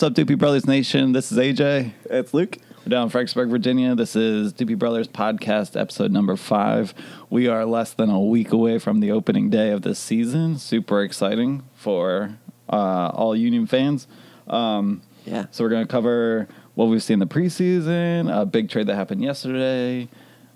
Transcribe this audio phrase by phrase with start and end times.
[0.00, 1.12] What's up, Doopy Brothers Nation?
[1.12, 1.92] This is AJ.
[2.06, 2.56] It's Luke.
[2.86, 3.94] We're down in Fredericksburg, Virginia.
[3.94, 6.94] This is Doopy Brothers Podcast, episode number five.
[7.28, 10.56] We are less than a week away from the opening day of this season.
[10.56, 12.38] Super exciting for
[12.72, 14.06] uh, all Union fans.
[14.48, 15.44] Um, Yeah.
[15.50, 18.94] so we're going to cover what we've seen in the preseason, a big trade that
[18.94, 20.08] happened yesterday.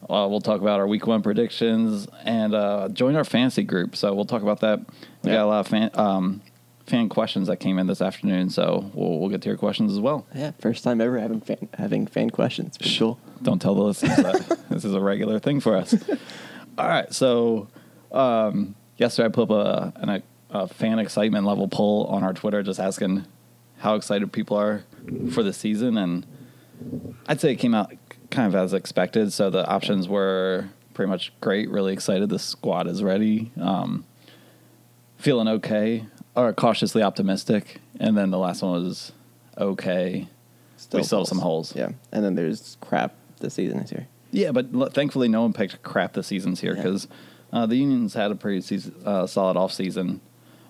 [0.08, 3.94] Uh, we'll talk about our week one predictions and uh, join our fantasy group.
[3.94, 4.78] So we'll talk about that.
[5.22, 5.34] We Yeah.
[5.36, 6.40] got a lot of fan, um,
[6.86, 8.50] fan questions that came in this afternoon.
[8.50, 10.26] So we'll, we'll get to your questions as well.
[10.34, 10.52] Yeah.
[10.60, 12.76] First time ever having fan, having fan questions.
[12.76, 13.18] Pretty cool.
[13.42, 15.94] Don't tell the listeners that this is a regular thing for us.
[16.78, 17.68] All right, so
[18.10, 22.32] um, yesterday I put up a, an, a, a fan excitement level poll on our
[22.32, 23.24] Twitter, just asking
[23.78, 24.84] how excited people are
[25.32, 26.26] for the season, and
[27.28, 27.92] I'd say it came out
[28.30, 29.32] kind of as expected.
[29.32, 32.28] So the options were pretty much great, really excited.
[32.28, 34.04] The squad is ready, um,
[35.16, 39.12] feeling okay, or cautiously optimistic, and then the last one was
[39.58, 40.28] okay.
[40.92, 41.74] we still have some holes.
[41.76, 41.90] Yeah.
[42.12, 44.06] And then there's crap this season is here.
[44.30, 46.82] Yeah, but l- thankfully no one picked crap this season's here Yeah.
[46.82, 47.08] because
[47.52, 50.20] uh, the Unions had a pretty season, uh, solid off season,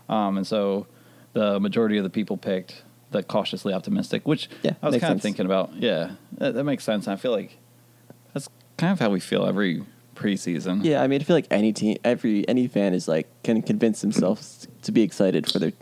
[0.08, 0.86] um, and so
[1.32, 5.22] the majority of the people picked the cautiously optimistic, which Yeah, I was kind of
[5.22, 5.72] thinking about.
[5.74, 7.08] Yeah, that, that makes sense.
[7.08, 7.56] I feel like
[8.34, 9.82] that's kind of how we feel every
[10.14, 10.84] preseason.
[10.84, 11.02] Yeah.
[11.02, 14.66] I mean, I feel like any team, every any fan is like can convince themselves
[14.82, 15.72] to be excited for their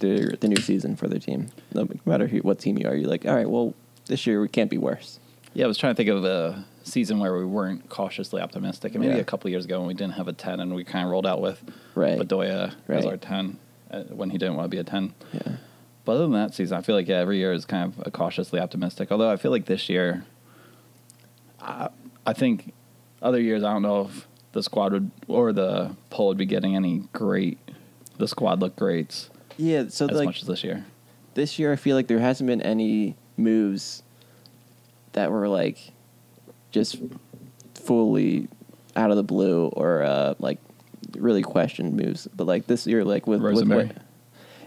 [0.00, 1.48] their the new season for their team.
[1.74, 3.74] No matter who, what team you are, you're like, all right, well,
[4.06, 5.18] this year we can't be worse.
[5.54, 9.02] Yeah, I was trying to think of a season where we weren't cautiously optimistic, and
[9.02, 9.20] maybe Yeah.
[9.20, 11.26] a couple years ago when we didn't have a ten, and we kind of rolled
[11.26, 11.62] out with
[11.94, 12.18] Right.
[12.18, 13.58] Bedoya as our ten
[13.90, 15.14] uh, when he didn't want to be a ten.
[15.32, 15.56] Yeah.
[16.04, 18.10] But other than that season, I feel like yeah, every year is kind of a
[18.10, 19.10] cautiously optimistic.
[19.10, 20.24] Although I feel like this year,
[21.60, 21.88] I,
[22.24, 22.72] I think
[23.22, 26.76] other years I don't know if the squad would or the poll would be getting
[26.76, 27.58] any great.
[28.18, 29.88] The squad looked great Yeah.
[29.88, 30.84] So as like much as this year.
[31.34, 34.02] this year, I feel like there hasn't been any moves
[35.12, 35.92] that were like
[36.70, 36.96] just
[37.74, 38.48] fully
[38.94, 40.58] out of the blue or uh, like
[41.16, 42.26] really questioned moves.
[42.34, 43.96] But like this year, like with, with what,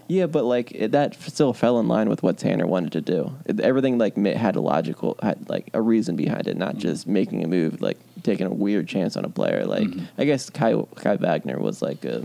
[0.08, 3.32] yeah, but like it, that still fell in line with what Tanner wanted to do.
[3.46, 7.44] It, everything like had a logical, had like a reason behind it, not just making
[7.44, 9.64] a move, like taking a weird chance on a player.
[9.64, 10.06] Like Mhm.
[10.18, 12.24] I guess Kai Kai Wagner was like a.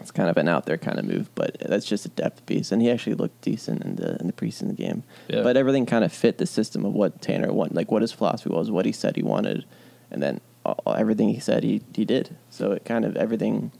[0.00, 2.72] It's kind of an out there kind of move, but that's just a depth piece,
[2.72, 5.04] and he actually looked decent in the in the preseason game.
[5.28, 5.42] Yeah.
[5.42, 8.50] But everything kind of fit the system of what Tanner wanted, like what his philosophy
[8.50, 9.64] was, what he said he wanted,
[10.10, 12.36] and then all, everything he said he he did.
[12.50, 13.70] So it kind of everything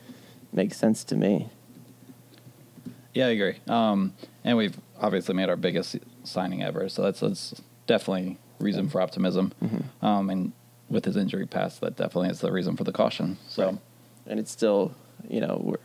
[0.53, 1.49] makes sense to me.
[3.15, 3.57] Yeah, I agree.
[3.69, 4.13] Um,
[4.45, 9.53] and we've obviously made our biggest signing ever, so that's that's definitely reason for optimism.
[9.63, 10.07] Mhm.
[10.07, 10.53] Um, and
[10.93, 13.39] with his injury past, that definitely is the reason for the caution.
[13.49, 13.79] So.
[14.27, 14.95] And it's still,
[15.29, 15.79] you know, we're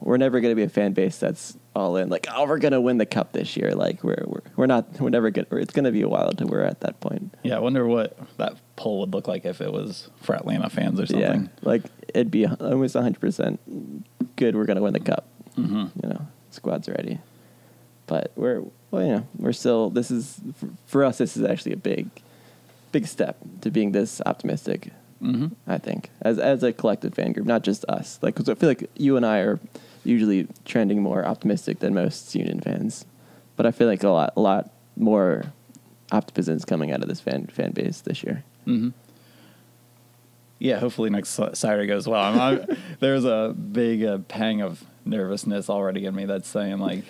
[0.00, 2.08] we're never going to be a fan base that's all in.
[2.08, 3.72] Like, oh, we're going to win the cup this year.
[3.72, 5.00] Like, we're we're, we're not.
[5.00, 5.48] We're never going.
[5.50, 7.34] It's going to be a while until we're at that point.
[7.42, 11.00] Yeah, I wonder what that poll would look like if it was for Atlanta fans
[11.00, 11.42] or something.
[11.44, 11.82] Yeah, like
[12.14, 13.58] it'd be almost hundred percent
[14.36, 14.54] good.
[14.54, 15.26] We're going to win the cup.
[15.56, 17.18] hmm You know, squad's ready.
[18.06, 19.90] But we're well, you know, we're still.
[19.90, 20.40] This is
[20.86, 21.18] for us.
[21.18, 22.08] This is actually a big,
[22.96, 24.80] big step to being this optimistic.
[25.20, 28.18] hmm I think as as a collective fan group, not just us.
[28.22, 29.58] Like, cause I feel like you and I are
[30.04, 33.04] usually trending more optimistic than most Union fans,
[33.56, 34.64] but I feel like a lot a lot
[34.96, 35.52] more
[36.12, 38.36] optimism is coming out of this fan fan base this year.
[38.64, 38.90] hmm
[40.58, 42.22] Yeah, hopefully next Saturday goes well.
[42.22, 42.58] I'm, I'm,
[43.00, 47.04] there's a big uh, pang of nervousness already in me that's saying like,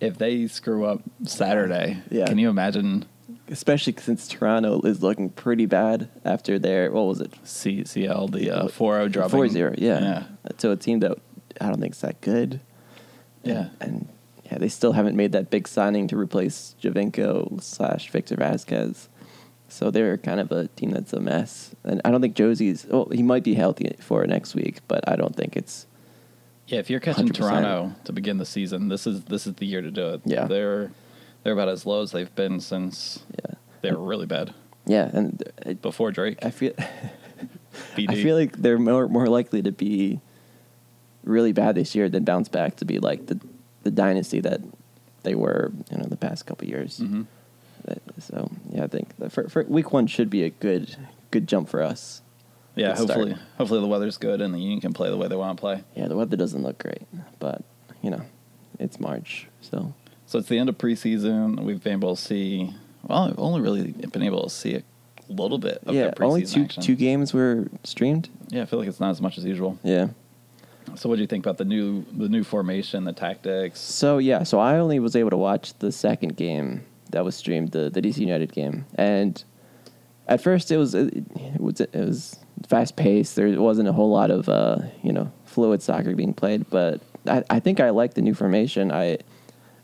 [0.00, 2.26] if they screw up Saturday, Yeah.
[2.26, 3.04] can you imagine
[3.48, 8.50] Especially since Toronto is looking pretty bad after their what was it C- CL the
[8.50, 9.30] uh, 4-0 dropping?
[9.30, 10.00] four zero yeah.
[10.00, 10.22] yeah,
[10.58, 11.18] So a team that
[11.60, 12.60] I don't think is that good.
[13.42, 13.68] Yeah.
[13.80, 14.08] and, and
[14.50, 19.08] yeah, they still haven't made that big signing to replace Giovinco slash Victor Vasquez.
[19.68, 21.74] So they're kind of a team that's a mess.
[21.82, 22.86] And I don't think Jozy's.
[22.88, 25.86] Well, he might be healthy for next week, but I don't think it's.
[26.68, 27.34] Yeah, if you're catching 100%.
[27.34, 30.20] Toronto to begin the season, this is this is the year to do it.
[30.24, 30.44] Yeah.
[30.46, 30.90] they're
[31.44, 34.52] they're about as low as they've been since Yeah, they were really bad
[34.86, 36.38] yeah, and it, before Drake.
[36.44, 36.72] I feel.
[37.96, 40.20] I feel like they're more more likely to be
[41.24, 43.40] really bad this year than bounce back to be like the
[43.82, 44.60] the dynasty that
[45.22, 47.00] they were, you know, the past couple years.
[47.00, 47.26] Mhm.
[48.20, 50.96] So yeah, I think the, for, for week one should be a good
[51.30, 52.20] good jump for us.
[52.76, 53.08] Yeah, Good start.
[53.10, 55.60] hopefully hopefully the weather's good and the Union can play the way they want to
[55.60, 55.82] play.
[55.96, 57.02] Yeah, the weather doesn't look great,
[57.38, 57.62] but
[58.02, 58.22] you know,
[58.78, 59.94] it's March, so
[60.34, 61.60] So it's the end of preseason.
[61.60, 62.74] We've been able to see.
[63.04, 64.82] Well, we've only really been able to see a
[65.28, 66.82] little bit of yeah, their preseason only two action.
[66.82, 68.28] two games were streamed.
[68.48, 69.78] Yeah, I feel like it's not as much as usual.
[69.84, 70.08] Yeah,
[70.96, 73.78] So, what do you think about the new the new formation, the tactics?
[73.78, 77.70] So yeah, so I only was able to watch the second game that was streamed,
[77.70, 79.40] the the DC United game, and
[80.26, 81.14] at first it was it,
[81.60, 83.36] was it was fast paced.
[83.36, 87.44] There wasn't a whole lot of uh, you know fluid soccer being played, but I,
[87.50, 88.90] I think I like the new formation.
[88.90, 89.18] I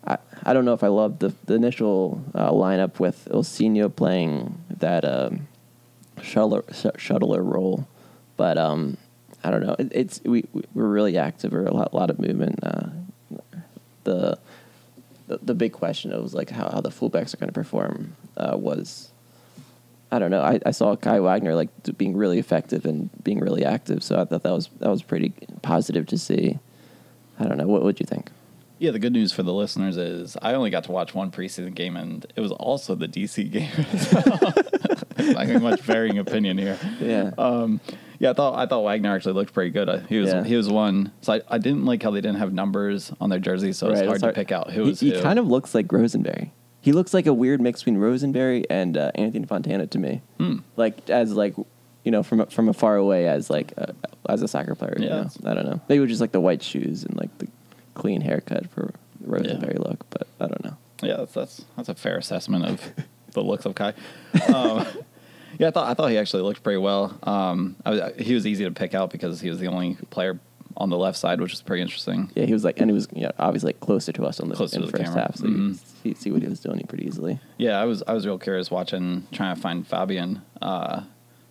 [0.06, 4.58] I, I don't know if I love the the initial uh, lineup with Ilsinho playing
[4.78, 5.48] that um,
[6.18, 6.64] shuttler
[6.96, 7.86] shuttler role,
[8.36, 8.96] but um,
[9.44, 9.76] I don't know.
[9.78, 12.60] It, it's we we're really active or a lot, lot of movement.
[12.62, 12.88] Uh,
[14.04, 14.38] the,
[15.26, 18.56] the the big question was like how, how the fullbacks are going to perform uh,
[18.56, 19.10] was
[20.12, 20.42] I don't know.
[20.42, 24.24] I, I saw Kai Wagner like being really effective and being really active, so I
[24.24, 25.32] thought that was that was pretty
[25.62, 26.58] positive to see.
[27.38, 27.66] I don't know.
[27.66, 28.30] What would you think?
[28.80, 31.74] Yeah, the good news for the listeners is I only got to watch one preseason
[31.74, 33.70] game, and it was also the DC game.
[35.36, 36.78] I have much varying opinion here.
[37.00, 37.30] Yeah.
[37.38, 37.80] Um,
[38.18, 39.88] yeah, I thought I thought Wagner actually looked pretty good.
[39.88, 40.44] Uh, He was Yeah.
[40.44, 41.12] he was one.
[41.20, 44.00] So I, I didn't like how they didn't have numbers on their jerseys, so it's
[44.00, 45.20] Right, hard to pick out who he, was he who.
[45.22, 46.52] kind of looks like Rosenberry.
[46.82, 50.22] He looks like a weird mix between Rosenberry and uh, Anthony Fontana to me.
[50.38, 50.58] Hmm.
[50.76, 51.54] Like as like
[52.04, 53.94] you know from from afar away as like a,
[54.28, 54.96] as a soccer player.
[54.98, 55.28] you Yeah.
[55.42, 55.50] know?
[55.50, 55.80] I don't know.
[55.88, 57.46] Maybe it was just like the white shoes and like the
[58.00, 60.76] clean haircut for the Rosenberry look, but I don't know.
[61.02, 62.92] Yeah, that's that's that's a fair assessment of
[63.32, 63.94] the looks of Kai.
[64.52, 64.86] Um,
[65.58, 67.16] yeah, I thought I thought he actually looked pretty well.
[67.22, 70.38] Um, I was, he was easy to pick out because he was the only player
[70.76, 72.30] on the left side, which is pretty interesting.
[72.34, 74.48] Yeah, he was like, and he was you know, obviously like closer to us on
[74.48, 75.22] the, Closer in to the the first camera.
[75.26, 75.68] half, so Mhm.
[76.04, 77.38] you see, see what he was doing pretty easily.
[77.58, 81.02] Yeah, I was I was real curious watching trying to find Fabian, uh,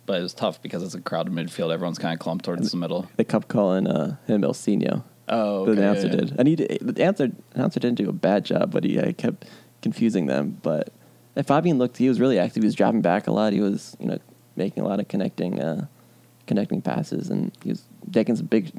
[0.06, 1.72] but it was tough because it's a crowded midfield.
[1.72, 3.08] Everyone's kind of clumped towards the middle.
[3.16, 5.04] They kept calling uh, him Ilsinho.
[5.32, 6.20] Oh, the announcer yeah, yeah.
[6.20, 9.12] did, and he did, the announcer announcer didn't do a bad job, but he uh,
[9.12, 9.46] kept
[9.80, 10.58] confusing them.
[10.62, 10.92] But
[11.36, 12.62] and Fabian looked, he was really active.
[12.62, 13.52] He was dropping back a lot.
[13.52, 14.18] He was you know
[14.56, 15.86] making a lot of connecting uh,
[16.46, 18.72] connecting passes, and he was taking some big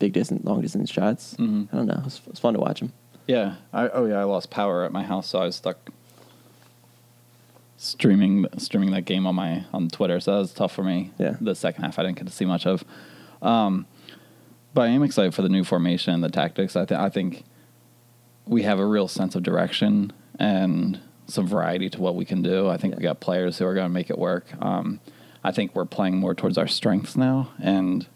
[0.00, 1.36] big distance, long distance shots.
[1.38, 1.68] Mhm.
[1.72, 2.92] I don't know, it was, it was fun to watch him.
[3.28, 3.54] Yeah.
[3.72, 5.90] I, oh yeah, I lost power at my house, so I was stuck
[7.76, 10.18] streaming streaming that game on my on Twitter.
[10.20, 11.12] So that was tough for me.
[11.18, 11.36] Yeah.
[11.40, 12.84] The second half I didn't get to see much of.
[13.42, 13.86] Um,
[14.76, 16.76] but I am excited for the new formation and the tactics.
[16.76, 17.44] I think I think
[18.46, 22.68] we have a real sense of direction and some variety to what we can do.
[22.68, 23.08] I think we Yeah.
[23.10, 24.44] got players who are going to make it work.
[24.60, 25.00] Um,
[25.42, 28.06] I think we're playing more towards our strengths now, and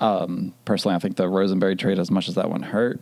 [0.00, 3.00] um, personally, I think the Rosenberry trade, as much as that one hurt,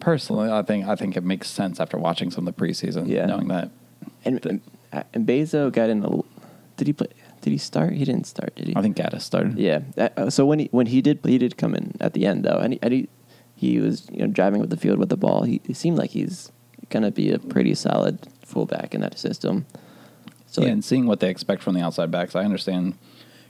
[0.00, 3.26] personally, I think I think it makes sense after watching some of the preseason, Yeah.
[3.26, 3.70] knowing that.
[4.24, 6.02] And The- and, and Bezo got in.
[6.02, 6.20] A,
[6.78, 7.08] did he play?
[7.42, 7.92] Did he start?
[7.92, 8.76] He didn't start, did he?
[8.76, 9.58] I think Gaddis started.
[9.58, 9.80] Yeah.
[9.98, 12.56] Uh, so when he when he did he did come in at the end though,
[12.58, 13.08] and he, and he,
[13.56, 15.42] he was you know driving with the field with the ball.
[15.42, 16.50] He, he seemed like he's
[16.88, 19.66] gonna be a pretty solid fullback in that system.
[20.46, 22.94] So yeah, like- and seeing what they expect from the outside backs, I understand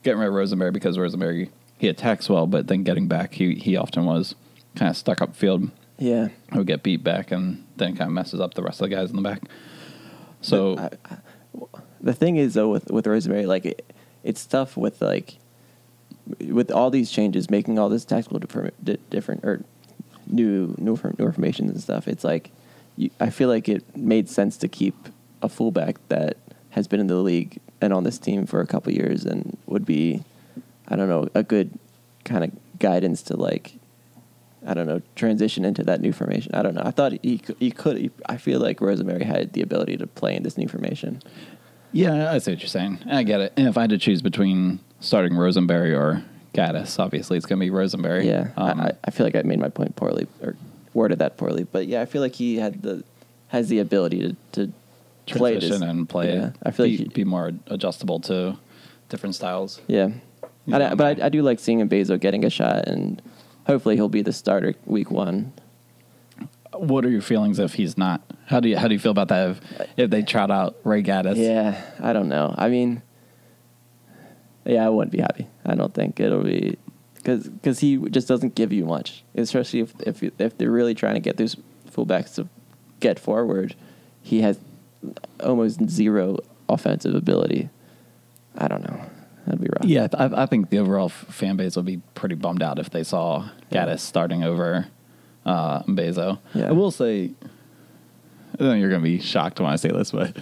[0.03, 3.77] getting rid of Rosenberry because Rosenberry he attacks well, but then getting back, he he
[3.77, 4.35] often was
[4.77, 5.71] kind of stuck up field.
[5.99, 6.29] yeah.
[6.53, 8.95] He would get beat back, and then kind of messes up the rest of the
[8.97, 9.43] guys in the back.
[10.41, 11.17] So I, I,
[12.03, 15.37] the thing is though with with Rosenberry, like it, it's tough with like
[16.41, 19.65] with all these changes, making all this tactical di- different or
[20.27, 22.09] new new new formations and stuff.
[22.09, 22.51] It's like
[22.97, 24.95] you, I feel like it made sense to keep
[25.41, 26.37] a fullback that
[26.71, 29.85] has been in the league and on this team for a couple years and would
[29.85, 30.23] be,
[30.89, 31.79] I don't know, a good
[32.25, 33.75] kind of guidance to like.
[34.65, 36.55] I don't know, transition into that new formation.
[36.55, 36.83] I don't know.
[36.85, 37.97] I thought he he could.
[37.97, 41.21] He, I feel like Rosenberry had the ability to play in this new formation.
[41.93, 43.01] Yeah, I see what you're saying.
[43.11, 43.53] I get it.
[43.57, 46.23] And if I had to choose between starting Rosenberry or
[46.55, 48.27] Gaddis, obviously it's going to be Rosenberry.
[48.27, 50.57] Yeah, Um, I, I- feel like I made my point poorly or
[50.95, 53.05] worded that poorly, but yeah, I feel like he had the
[53.49, 54.73] has the ability to to
[55.27, 55.91] play transition this.
[55.91, 56.35] and play.
[56.35, 58.57] Yeah, I feel be, like he, be more adjustable to
[59.09, 59.81] different styles.
[59.87, 60.09] yeah,
[60.73, 61.21] I, but.
[61.23, 63.21] I, I do like seeing Bezo getting a shot, and
[63.67, 65.53] hopefully he'll be the starter week one.
[66.75, 68.23] What are your feelings if he's not?
[68.47, 69.61] How do you how do you feel about that if,
[69.97, 71.37] if they trot out Ray Gaddis?
[71.37, 72.55] Yeah, I don't know.
[72.57, 73.03] I mean,
[74.65, 75.47] yeah, I wouldn't be happy.
[75.65, 76.77] I don't think it'll be
[77.15, 81.21] because he just doesn't give you much, especially if if if they're really trying to
[81.21, 81.57] get those
[81.91, 82.49] fullbacks to
[83.01, 83.75] get forward.
[84.23, 84.59] He has
[85.43, 87.71] almost zero offensive ability.
[88.57, 89.01] I don't know.
[89.47, 89.85] That'd be rough.
[89.85, 92.91] Yeah, I, I think the overall f- fan base will be pretty bummed out if
[92.91, 93.87] they saw Yeah.
[93.87, 94.87] Gaddis starting over
[95.45, 96.39] uh, Bezo.
[96.55, 96.69] Yeah.
[96.69, 97.33] I will say,
[98.71, 100.37] you're going to be shocked when I say this, but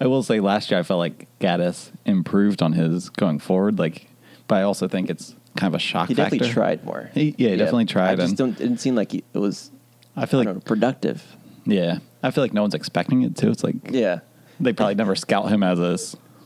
[0.00, 3.78] I will say last year I felt like Gaddis improved on his going forward.
[3.78, 4.08] Like,
[4.46, 6.54] but I also think it's kind of a shock he definitely factor.
[6.54, 7.10] tried more.
[7.14, 8.50] He- yeah, he definitely tried, I just don't.
[8.50, 9.70] It didn't seem like he, it was.
[10.16, 11.24] I feel I like, know, productive.
[11.64, 13.50] yeah, I feel like no one's expecting it too.
[13.50, 14.20] It's like Yeah.
[14.60, 15.96] they probably never scout him as a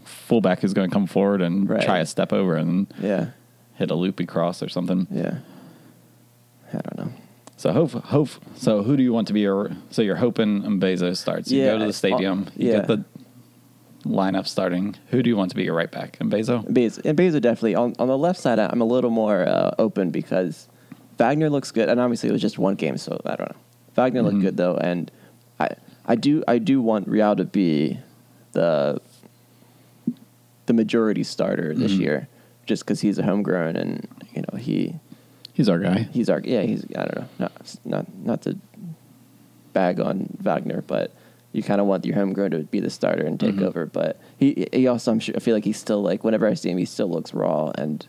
[0.04, 1.82] fullback who's going to come forward and Right.
[1.82, 3.28] try a step over and Yeah.
[3.74, 5.06] hit a loopy cross or something.
[5.10, 5.38] Yeah.
[7.62, 8.28] So hope, hope.
[8.56, 9.70] So who do you want to be your?
[9.90, 11.48] So you're hoping Mbaizo starts.
[11.48, 12.48] You Yeah, go to the stadium.
[12.56, 12.78] You yeah.
[12.78, 13.04] get the
[14.04, 14.96] lineup starting.
[15.10, 16.16] Who do you want to be your right back?
[16.20, 16.28] And
[17.16, 18.58] Beza definitely on on the left side.
[18.58, 20.66] I'm a little more uh, open because
[21.18, 23.56] Wagner looks good, and obviously it was just one game, so I don't know.
[23.94, 24.42] Wagner looked Mhm.
[24.42, 25.08] good though, and
[25.60, 25.68] I
[26.04, 27.96] I do I do want Real to be
[28.54, 29.00] the
[30.66, 32.00] the majority starter this Mhm.
[32.00, 32.28] year,
[32.66, 34.96] just because he's a homegrown and you know he
[35.54, 36.08] He's our guy.
[36.12, 37.52] he's our yeah he's I don't know not
[37.84, 38.56] not not to
[39.72, 41.12] bag on Wagner, but
[41.52, 43.62] you kind of want your homegrown to be the starter and take Mhm.
[43.64, 43.86] over.
[43.86, 46.70] But he he also I'm sure I feel like he's still like whenever I see
[46.70, 48.06] him he still looks raw and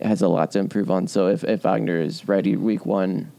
[0.00, 1.06] has a lot to improve on.
[1.08, 3.32] So if if Wagner is ready week one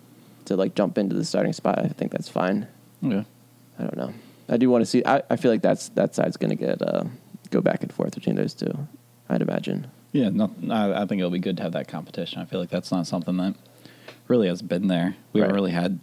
[0.45, 2.67] to like jump into the starting spot, I think that's fine.
[3.01, 3.23] Yeah.
[3.79, 4.13] I don't know.
[4.49, 5.01] I do want to see.
[5.05, 7.05] I, I feel like that's that side's going to get uh,
[7.51, 8.87] go back and forth between those two.
[9.29, 9.87] I'd imagine.
[10.11, 12.41] Yeah, not, I, I think it'll be good to have that competition.
[12.41, 13.55] I feel like that's not something that
[14.27, 15.15] really has been there.
[15.33, 15.99] We haven't really had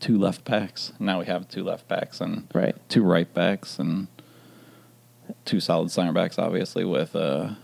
[0.00, 0.92] two left backs.
[1.00, 2.76] Now we have two left backs and Right.
[2.88, 4.06] two right backs and
[5.44, 7.56] two solid center backs, obviously, with a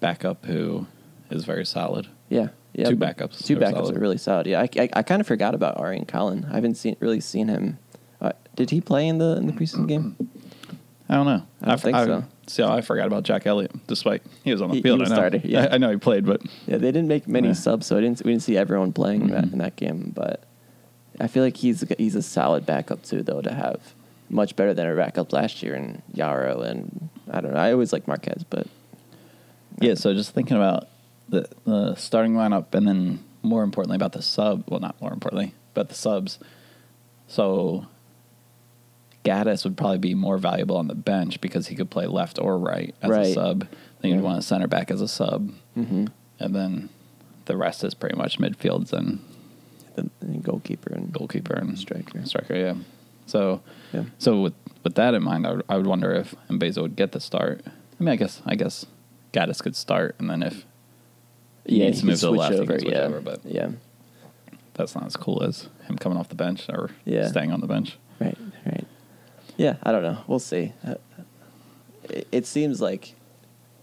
[0.00, 0.86] backup who
[1.30, 2.08] is very solid.
[2.28, 2.48] Yeah.
[2.72, 2.88] Yeah.
[2.90, 3.96] Two backups Two backups solid.
[3.96, 4.46] are really solid.
[4.46, 4.60] Yeah.
[4.60, 6.46] I, I, I kind of forgot about Aurélien Collin.
[6.50, 7.78] I haven't seen really seen him.
[8.20, 10.16] Uh, did he play in the in the preseason game?
[11.08, 11.42] I don't know.
[11.62, 12.24] I don't f- think so.
[12.48, 15.00] See, I forgot about Jack Elliott, despite he was on the He- he field.
[15.00, 15.20] was I know.
[15.20, 15.66] started, yeah.
[15.70, 17.54] I, I know he played, but Yeah, they didn't make many Yeah.
[17.54, 19.52] subs, so I didn't we didn't see everyone playing in, that, Mhm.
[19.54, 20.12] in that game.
[20.14, 20.44] But
[21.18, 23.40] I feel like he's a, he's a solid backup too, though.
[23.42, 23.80] To have
[24.30, 27.58] much better than our backup last year in Yaro and I don't know.
[27.60, 28.66] I always like Marquez, but
[29.80, 30.88] Yeah, so just thinking about
[31.28, 35.52] the, the starting lineup and then more importantly about the sub, well, not more importantly,
[35.74, 36.38] but the subs.
[37.28, 37.86] So
[39.26, 42.58] Gaddis would probably be more valuable on the bench because he could play left or
[42.58, 43.34] right as a Right.
[43.34, 43.60] sub.
[44.00, 44.22] Then you'd Yeah.
[44.22, 45.50] want a center back as a sub.
[45.76, 46.06] mm-hmm.
[46.38, 46.88] And then
[47.46, 49.20] the rest is pretty much midfields and
[49.94, 52.24] the, the goalkeeper and goalkeeper and Striker.
[52.26, 52.74] Striker, yeah.
[53.26, 53.60] So,
[53.92, 54.04] Yeah.
[54.18, 54.54] so with
[54.84, 57.62] with that in mind, I would, I would wonder if Mbaizo would get the start.
[57.66, 57.70] I
[58.04, 58.86] mean, I guess I guess
[59.32, 60.64] Gaddis could start, and then if
[61.64, 63.00] he Yeah, needs to move to the left, over, can switch yeah.
[63.00, 63.20] over.
[63.20, 63.70] But yeah,
[64.74, 67.26] that's not as cool as him coming off the bench or Yeah.
[67.26, 67.98] staying on the bench.
[68.20, 68.85] right, right.
[69.56, 70.18] Yeah, I don't know.
[70.26, 70.72] We'll see.
[70.86, 70.94] Uh,
[72.04, 73.14] it, it seems like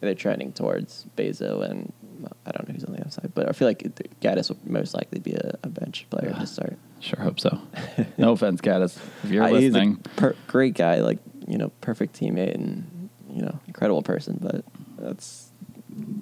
[0.01, 3.53] they're trending towards Bezo and well, I don't know who's on the outside, but I
[3.53, 3.79] feel like
[4.21, 6.77] Gaddis will most likely be a, a bench player to start.
[6.99, 7.59] Sure hope so.
[8.17, 8.97] no offense, Gaddis.
[9.23, 13.09] If you're Uh, he's a listening, per- great guy, like you know, perfect teammate and
[13.29, 14.37] you know, incredible person.
[14.41, 14.63] But
[14.97, 15.49] that's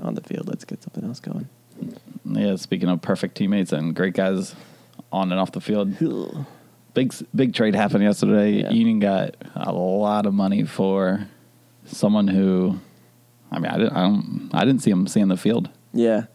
[0.01, 0.47] on the field.
[0.47, 1.47] Let's get something else going.
[2.25, 2.55] yeah.
[2.55, 4.55] Speaking of perfect teammates and great guys
[5.11, 5.93] on and off the field,
[6.93, 8.61] big big trade happened yesterday.
[8.61, 8.69] Yeah.
[8.71, 11.27] Union got a lot of money for
[11.85, 12.79] someone who,
[13.51, 15.69] I mean, I didn't, I don't, I didn't see him seeing the field.
[15.93, 16.25] Yeah,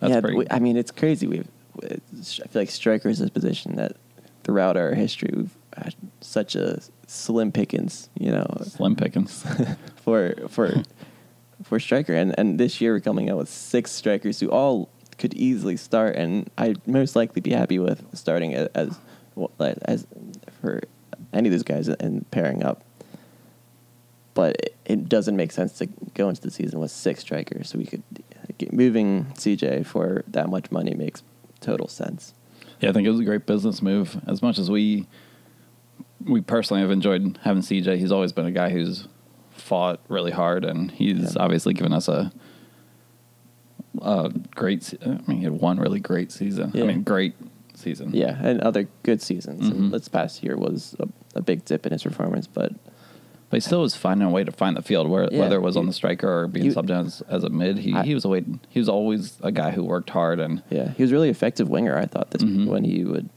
[0.00, 0.20] That's yeah.
[0.20, 1.26] pretty- we- I mean, it's crazy.
[1.26, 1.48] We've,
[1.82, 3.96] I feel like striker is a position that
[4.44, 8.08] throughout our history we've had such a slim pickings.
[8.18, 9.44] You know, Slim pickings.
[9.96, 10.82] for for
[11.64, 15.34] for striker, and and this year we're coming out with six strikers who all could
[15.34, 18.98] easily start, and I'd most likely be happy with starting as
[19.60, 20.06] as, as
[20.60, 20.82] for
[21.32, 22.82] any of these guys and pairing up.
[24.34, 27.68] But it, it doesn't make sense to go into the season with six strikers.
[27.70, 28.02] So we could
[28.58, 31.22] get, moving CJ for that much money makes
[31.60, 32.34] total sense.
[32.80, 34.20] Yeah, I think it was a great business move.
[34.26, 35.06] As much as we
[36.26, 39.06] we personally have enjoyed having CJ, he's always been a guy who's
[39.52, 41.42] fought really hard, and he's Yeah.
[41.42, 42.32] obviously given us a
[44.02, 44.92] a great.
[45.04, 46.72] I mean, he had one really great season.
[46.74, 47.34] I mean, great
[47.84, 48.10] season.
[48.14, 49.68] Yeah, and other good seasons.
[49.68, 49.72] Mhm.
[49.72, 52.72] And this past year was a, a big dip in his performance, but
[53.50, 55.60] but he still was finding a way to find the field, where, Yeah, whether it
[55.62, 57.78] was on the striker or being he- subbed in as, as a mid.
[57.78, 60.62] He I- he was a way, He was always a guy who worked hard, and
[60.70, 61.96] yeah, he was really effective winger.
[61.96, 62.66] I thought this Mhm.
[62.66, 63.28] when he would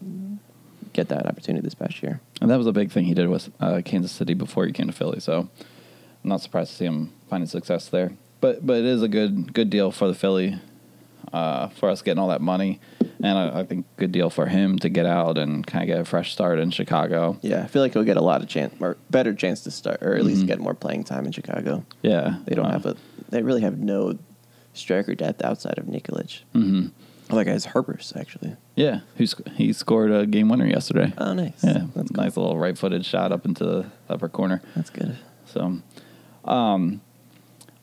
[0.93, 2.19] get that opportunity this past year.
[2.41, 4.87] And that was a big thing he did with uh, Kansas City before he came
[4.87, 5.19] to Philly.
[5.19, 5.49] So
[6.23, 8.13] I'm not surprised to see him finding success there.
[8.41, 10.57] But but it is a good good deal for the Philly
[11.33, 12.79] uh, for us getting all that money,
[13.21, 15.99] and I, I think good deal for him to get out and kind of get
[16.01, 17.37] a fresh start in Chicago.
[17.41, 20.01] Yeah, I feel like he'll get a lot of chance, or better chance to start,
[20.03, 20.47] or at least Mhm.
[20.47, 21.83] get more playing time in Chicago.
[22.01, 22.95] Yeah, They don't uh, have a,
[23.29, 24.17] they really have no
[24.73, 26.41] striker depth outside of Nikolic.
[26.53, 26.91] mhm.
[27.29, 28.55] Other guys, Herbers actually.
[28.75, 31.11] Yeah, who's he scored a game winner yesterday?
[31.17, 31.61] Oh, nice.
[31.63, 32.23] yeah, that's cool.
[32.23, 34.61] nice little right-footed shot up into the upper corner.
[34.75, 35.17] That's good.
[35.45, 35.79] So,
[36.45, 37.01] um,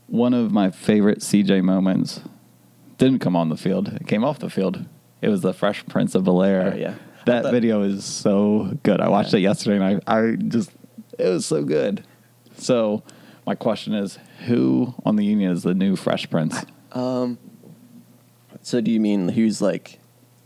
[0.06, 2.20] one of my favorite CJ moments
[2.96, 3.88] didn't come on the field.
[3.88, 4.84] It came off the field.
[5.24, 6.72] It was the Fresh Prince of Bel Air.
[6.74, 6.94] Oh, yeah.
[7.24, 9.00] That That- video is so good.
[9.00, 9.38] I watched Yeah.
[9.38, 10.70] it yesterday and I, I just,
[11.18, 12.04] it was so good.
[12.58, 13.02] So,
[13.46, 16.62] my question is who on the Union is the new Fresh Prince?
[16.92, 17.38] Um,
[18.62, 19.98] so do you mean who's like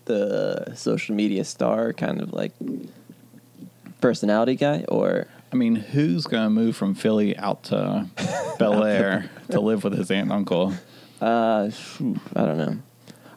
[0.07, 2.53] the social media star kind of like
[4.01, 8.07] personality guy, or I mean, who's going to move from Philly out to
[8.59, 10.73] Bel Air to live with his aunt and uncle?
[11.21, 11.71] uh,
[12.37, 12.79] I don't know.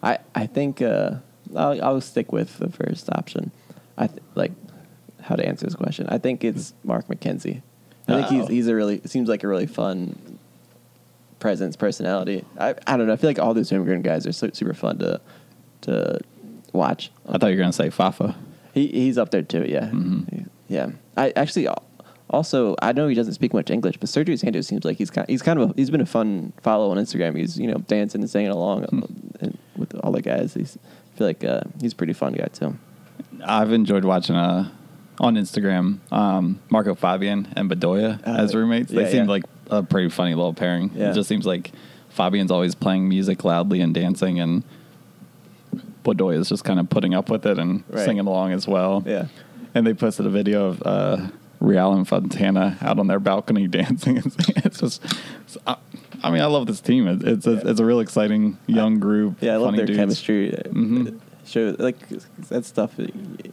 [0.03, 1.15] I I think uh,
[1.55, 3.51] I'll, I'll stick with the first option.
[3.97, 4.51] I th- like
[5.21, 6.07] how to answer this question.
[6.09, 7.61] I think it's Mark McKenzie.
[8.07, 8.47] I think he's Oh.
[8.47, 10.39] he's a really seems like a really fun
[11.39, 12.45] presence, personality.
[12.59, 13.13] I I don't know.
[13.13, 15.21] I feel like all those immigrant guys are so, super fun to
[15.81, 16.19] to
[16.73, 17.11] watch.
[17.27, 18.35] I thought you were going to say Fafa.
[18.73, 19.65] He he's up there too.
[19.67, 20.47] Yeah, Mhm.
[20.67, 20.91] yeah.
[21.17, 21.67] I actually
[22.29, 25.27] also I know he doesn't speak much English, but Sergio Santos seems like he's kind
[25.29, 27.37] he's kind of a, he's been a fun follow on Instagram.
[27.37, 29.01] He's you know dancing and singing along Hmm.
[29.41, 30.53] and with all the guys.
[30.53, 30.77] He's
[31.21, 32.75] feel like uh, he's a pretty fun guy too.
[33.45, 34.69] I've enjoyed watching uh,
[35.19, 38.91] on Instagram um, Marco Fabian and Bedoya Uh, as roommates.
[38.91, 39.29] They yeah, seem yeah.
[39.29, 40.91] like a pretty funny little pairing.
[40.95, 41.11] Yeah.
[41.11, 41.71] It just seems like
[42.09, 44.63] Fabian's always playing music loudly and dancing, and
[46.03, 48.03] Bedoya is just kind of putting up with it and Right.
[48.05, 49.03] singing along as well.
[49.05, 49.27] Yeah.
[49.75, 51.27] And they posted a video of uh,
[51.59, 54.17] Real and Fontana out on their balcony dancing.
[54.17, 55.03] It's just,
[55.45, 55.57] it's,
[56.23, 57.07] I, mean, I love this team.
[57.07, 59.37] It, it's a, it's a real exciting young group.
[59.41, 59.97] Yeah, I love their dudes.
[59.99, 60.51] chemistry.
[60.67, 61.19] Mhm.
[61.45, 61.97] Show like
[62.49, 62.91] that stuff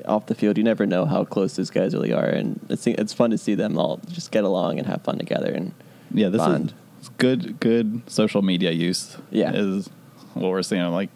[0.05, 0.59] off the field.
[0.59, 3.55] You never know how close those guys really are, and it's it's fun to see
[3.55, 5.51] them all just get along and have fun together.
[5.53, 5.73] And
[6.13, 6.75] Yeah, this bond.
[7.01, 7.59] is good.
[7.61, 9.17] Good social media use.
[9.31, 9.53] Yeah.
[9.55, 9.89] is
[10.35, 10.85] what we're seeing.
[10.91, 11.09] Like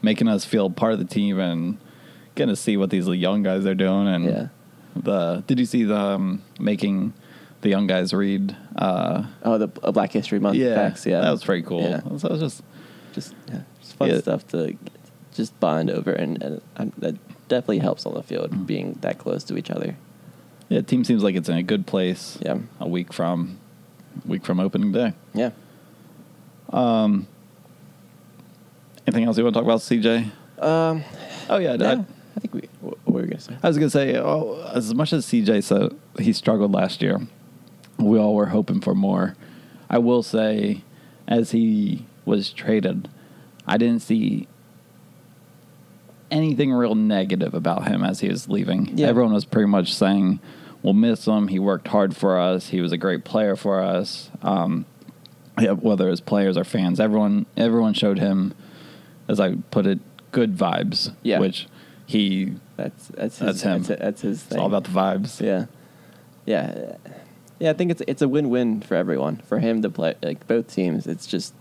[0.00, 1.76] making us feel part of the team and
[2.36, 4.06] getting to see what these young guys are doing.
[4.06, 4.46] And Yeah.
[4.94, 7.14] the did you see the um, making
[7.62, 8.54] the young guys read?
[8.76, 11.06] Uh, oh, the uh, Black History Month yeah, facts.
[11.06, 11.82] Yeah, that was pretty cool.
[11.82, 12.00] Yeah.
[12.18, 12.62] So it was just
[13.12, 14.18] just yeah, just fun Yeah.
[14.18, 14.76] stuff to
[15.34, 17.16] just bond over, and, and, and that
[17.48, 18.64] definitely helps on the field Mm-hmm.
[18.64, 19.96] being that close to each other.
[20.68, 20.80] yeah.
[20.82, 22.38] Team seems like it's in a good place.
[22.42, 23.58] Yeah, a week from
[24.26, 25.14] week from opening day.
[25.34, 25.50] yeah.
[26.70, 27.26] Um,
[29.06, 30.30] anything else you want to talk about, CJ?
[30.62, 31.02] Um,
[31.50, 32.62] Oh yeah, I- I think we.
[32.80, 33.54] What were we gonna say?
[33.62, 37.20] I was gonna say, oh, as much as CJ said he struggled last year,
[38.04, 39.34] we all were hoping for more.
[39.90, 40.82] I will say,
[41.28, 43.08] as he was traded,
[43.66, 44.48] I didn't see
[46.30, 48.96] anything real negative about him as he was leaving.
[48.96, 49.08] Yeah.
[49.08, 50.40] Everyone was pretty much saying,
[50.82, 51.48] "We'll miss him.
[51.48, 52.68] He worked hard for us.
[52.68, 54.86] He was a great player for us." Um,
[55.60, 58.54] yeah, whether it's players or fans, everyone everyone showed him,
[59.28, 61.14] as I put it, good vibes.
[61.22, 61.38] Yeah.
[61.40, 61.66] which
[62.06, 63.82] he That's that's his, That's him.
[63.82, 64.56] That's, that's his thing.
[64.56, 65.40] it's all about the vibes.
[65.40, 65.66] Yeah,
[66.46, 66.96] yeah,
[67.62, 67.70] yeah.
[67.70, 69.36] I think it's it's a win win for everyone.
[69.48, 71.54] For him to play like both teams, it's just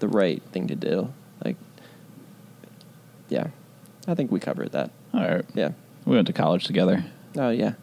[0.00, 1.12] the right thing to do.
[1.44, 1.56] Like,
[3.28, 3.48] yeah,
[4.06, 4.90] I think we covered that.
[5.12, 5.44] All right.
[5.54, 5.72] Yeah.
[6.04, 7.04] We went to college together,
[7.36, 7.74] Oh yeah,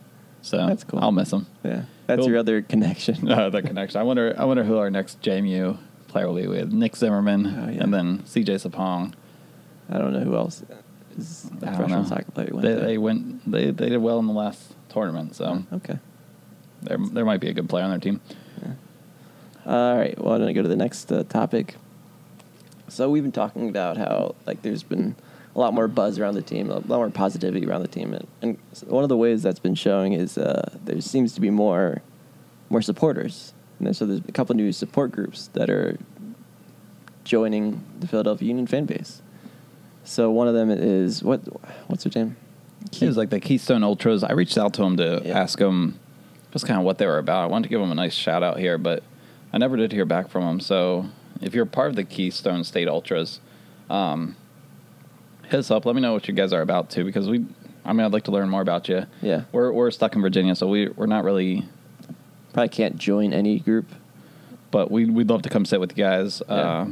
[0.44, 1.00] so That's cool.
[1.00, 1.48] I'll miss him.
[1.64, 1.84] yeah.
[2.08, 2.30] That's Cool.
[2.30, 3.28] your other connection.
[3.32, 4.00] Uh, that connection.
[4.00, 4.36] I wonder.
[4.38, 6.46] I wonder who our next JMU player will be.
[6.48, 6.72] with.
[6.72, 7.84] Nick Zimmerman, Oh, yeah.
[7.84, 9.14] and then CJ Sapong.
[9.90, 10.64] I don't know who else
[11.18, 12.50] is don't freshman soccer player.
[12.52, 13.52] went They, they went.
[13.52, 15.98] They they did well in the last tournament, so okay.
[16.82, 18.20] There there might be a good player on their team.
[19.66, 20.18] All right.
[20.18, 21.76] Well, I'm gonna go to the next uh, topic.
[22.88, 25.16] So we've been talking about how like there's been
[25.56, 28.28] a lot more buzz around the team, a lot more positivity around the team, and,
[28.42, 32.02] and one of the ways that's been showing is uh, there seems to be more
[32.70, 35.98] more supporters, and so there's a couple new support groups that are
[37.24, 39.22] joining the Philadelphia Union fan base.
[40.04, 41.42] So one of them is what
[41.88, 42.36] what's their name?
[43.00, 44.24] It was like the Keystone Ultras.
[44.24, 45.40] I reached out to them to Yeah.
[45.40, 46.00] ask them
[46.52, 47.44] just kind of what they were about.
[47.44, 49.04] I wanted to give them a nice shout out here, but
[49.54, 50.60] I never did hear back from them.
[50.60, 51.08] So
[51.42, 53.40] if you're part of the Keystone State Ultras,
[53.90, 54.36] um,
[55.44, 55.86] hit us up.
[55.86, 57.46] Let me know what you guys are about too, because we.
[57.84, 59.08] I mean, I'd like to learn more about you.
[59.24, 59.44] Yeah.
[59.52, 61.66] we're we're stuck in Virginia, so we we're not really.
[62.54, 63.88] Probably can't join any group.
[64.70, 66.42] But we we'd love to come sit with you guys.
[66.48, 66.56] Yeah.
[66.56, 66.88] Uh,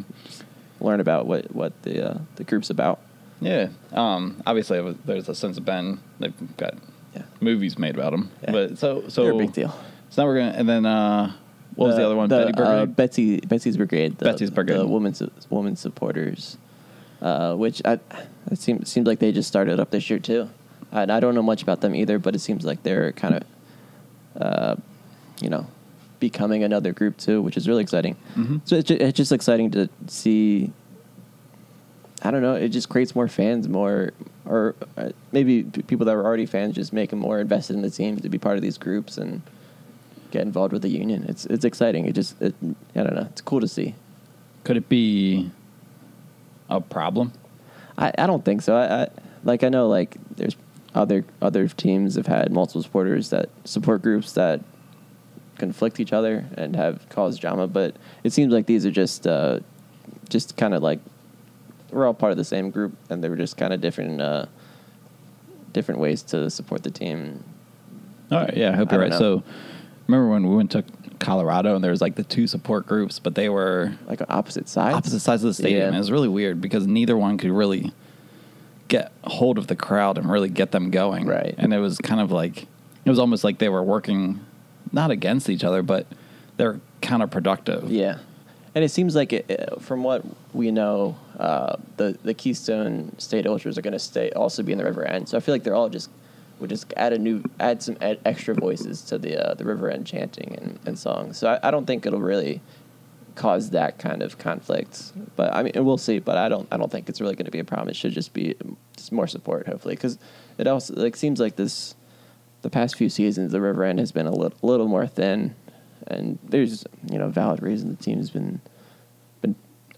[0.82, 3.00] Learn about what what the uh, the group's about.
[3.42, 3.68] yeah.
[3.92, 6.00] Um, obviously, there's a Sons of Ben.
[6.20, 6.74] They've got
[7.20, 7.26] Yeah.
[7.42, 8.32] movies made about them.
[8.44, 8.52] Yeah.
[8.52, 9.78] But so so They're a big deal.
[10.10, 11.34] So now we're gonna and then uh,
[11.76, 12.30] what was the other one?
[12.30, 12.72] The, Betty Brigade.
[12.72, 14.18] Uh, Betsy Betsy's Brigade.
[14.18, 14.78] The, Betsy's Brigade.
[14.78, 16.58] The women's women supporters,
[17.22, 18.00] uh, which I,
[18.52, 20.50] it seems seems like they just started up this year too,
[20.92, 22.20] and I don't know much about them either.
[22.20, 23.44] But it seems like they're kind of,
[24.42, 24.76] uh,
[25.42, 25.68] you know,
[26.20, 28.18] becoming another group too, which is really exciting.
[28.36, 28.62] Mhm.
[28.66, 30.72] So it's just, it's just exciting to see.
[32.22, 32.56] I don't know.
[32.56, 34.12] It just creates more fans, more
[34.50, 37.84] or uh, maybe p- people that were already fans just make them more invested in
[37.84, 39.42] the team to be part of these groups and
[40.32, 41.24] get involved with the union.
[41.30, 42.06] It's it's exciting.
[42.06, 42.56] It just it,
[42.96, 43.28] I don't know.
[43.30, 43.96] It's cool to see.
[44.64, 45.52] Could it be
[46.70, 47.32] a problem?
[47.98, 48.76] I, I don't think so.
[48.76, 49.08] I, I
[49.44, 50.58] like I know like there's
[50.96, 54.62] other other teams have had multiple supporters that support groups that
[55.60, 59.60] conflict each other and have caused drama, but it seems like these are just uh,
[60.30, 61.00] just kind of like
[61.92, 64.46] we're all part of the same group, and they were just kind of different, uh,
[65.74, 67.44] different ways to support the team.
[68.32, 69.12] All right, yeah, I hope I you're right.
[69.12, 69.18] know.
[69.20, 69.44] So,
[70.08, 70.84] remember when we went to
[71.20, 74.96] Colorado and there was like the two support groups, but they were Like opposite sides.
[74.96, 75.92] opposite sides of the stadium.
[75.92, 75.96] Yeah.
[75.96, 77.92] It was really weird because neither one could really
[78.88, 81.28] get hold of the crowd and really get them going.
[81.28, 81.54] Right.
[81.58, 82.64] And it was kind of like
[83.06, 84.40] it was almost like they were working
[84.92, 86.08] not against each other, but
[86.58, 87.86] they're counterproductive.
[87.90, 88.18] Yeah,
[88.76, 90.24] and it seems like it, it- from what
[90.54, 94.78] we know, uh, the the Keystone State Ultras are going to stay also be in
[94.78, 95.30] the River End.
[95.30, 96.10] So I feel like they're all just
[96.60, 99.90] would just add a new add some ed, extra voices to the uh, the River
[99.90, 101.38] End chanting and, and songs.
[101.38, 102.62] So I, I don't think it'll really
[103.36, 105.14] cause that kind of conflict.
[105.38, 106.20] But I mean, we'll see.
[106.20, 107.88] But I don't I don't think it's really going to be a problem.
[107.88, 108.56] It should just be
[108.98, 110.18] just more support, hopefully, because
[110.58, 111.96] it also like seems like this
[112.64, 115.56] the past few seasons the River End has been a little, little more thin,
[116.06, 118.60] and there's you know valid reason the team's been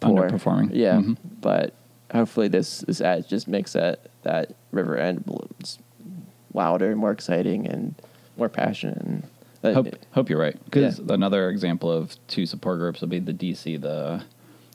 [0.02, 0.30] poor.
[0.30, 0.72] Underperforming.
[0.74, 1.16] Yeah, Mhm.
[1.40, 1.74] but
[2.14, 5.80] hopefully this this ad just makes that that River End balloons
[6.54, 7.96] louder, and more exciting, and
[8.38, 8.98] more passionate.
[9.02, 9.24] And
[9.62, 10.58] that- Hope hope you're right.
[10.66, 11.14] Because Yeah.
[11.14, 14.24] another example of two support groups would be the DC, the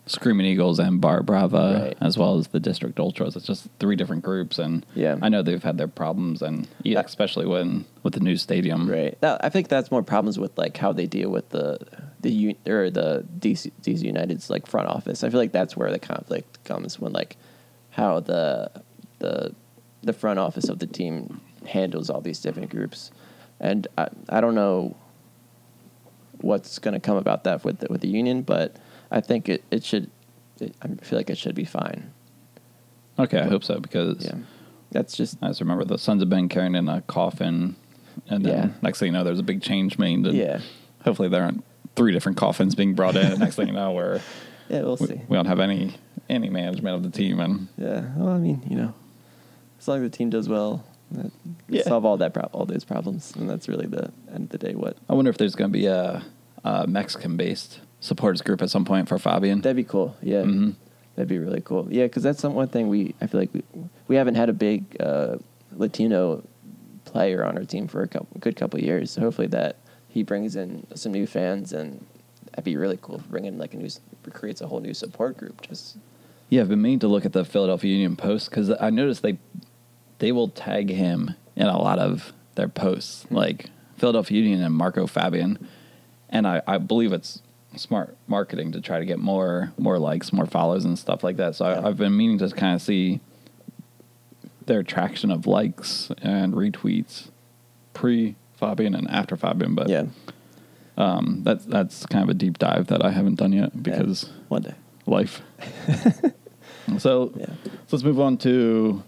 [0.08, 1.96] Screaming Eagles and Barra Brava, Right.
[2.00, 3.34] as well as the District Ultras.
[3.34, 5.16] It's just three different groups, and Yeah.
[5.20, 8.88] I know they've had their problems, and yeah, especially when with the new stadium.
[8.88, 9.18] Right.
[9.22, 11.78] I think that's more problems with like how they deal with the
[12.26, 15.22] the or the DC, DC United's like front office.
[15.22, 17.36] I feel like that's where the conflict comes when like
[17.90, 18.70] how the
[19.18, 19.54] the
[20.02, 23.10] the front office of the team handles all these different groups,
[23.60, 24.96] and I I don't know
[26.40, 28.76] what's going to come about that with the, with the union, but
[29.10, 30.10] I think it it should.
[30.60, 32.12] It, I feel like it should be fine.
[33.18, 34.34] Okay, I hope so because Yeah.
[34.92, 37.76] That's just I just remember the Sons of Ben carrying in a coffin,
[38.28, 38.68] and then Yeah.
[38.82, 40.24] next thing you know, there's a big change made.
[40.26, 40.60] And Yeah.
[41.04, 41.64] Hopefully, there aren't
[41.96, 43.26] three different coffins being brought in.
[43.26, 44.20] and next thing you know, we're
[44.68, 44.82] yeah.
[44.82, 45.20] We'll we, see.
[45.28, 45.94] we don't have any
[46.28, 48.04] any management of the team, and Yeah.
[48.16, 48.94] Well, I mean, you know,
[49.80, 51.30] as long as the team does well, that,
[51.68, 51.82] Yeah.
[51.84, 54.74] solve all that pro- all those problems, and that's really the end of the day.
[54.74, 56.22] What I wonder if there's going to be a,
[56.64, 59.60] a Mexican-based supporters group at some point for Fabian.
[59.62, 60.16] that'd be cool.
[60.22, 60.74] Yeah, Mhm.
[61.14, 61.86] that'd be really cool.
[61.90, 63.62] Yeah, because that's some one thing we I feel like we
[64.08, 65.36] we haven't had a big uh,
[65.76, 66.42] Latino
[67.04, 69.12] player on our team for a couple, good couple of years.
[69.12, 69.76] So hopefully that
[70.16, 72.02] he brings in some new fans, and
[72.50, 73.22] that'd be really cool.
[73.28, 73.90] Bringing in like a new
[74.30, 75.60] creates a whole new support group.
[75.60, 75.98] Just
[76.48, 79.36] Yeah, I've been meaning to look at the Philadelphia Union post because I noticed they
[80.18, 83.34] they will tag him in a lot of their posts, Hmm.
[83.36, 83.66] like
[83.98, 85.58] Philadelphia Union and Marco Fabian,
[86.30, 87.42] and I, I believe it's
[87.76, 91.54] smart marketing to try to get more more likes, more follows, and stuff like that.
[91.56, 91.80] So Yeah.
[91.80, 93.20] I, I've been meaning to kind of see
[94.64, 97.28] their traction of likes and retweets
[97.92, 100.04] pre Fabian and after Fabian, but yeah,
[100.96, 104.62] um, that's that's kind of a deep dive that I haven't done yet because one
[104.62, 104.74] day.
[105.06, 105.42] life.
[106.98, 107.46] so Yeah.
[107.90, 109.02] let's move on to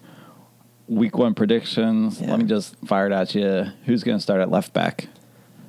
[0.87, 2.21] week one predictions.
[2.21, 2.31] Yeah.
[2.31, 3.67] Let me just fire it at you.
[3.87, 5.09] Who's going to start at left back?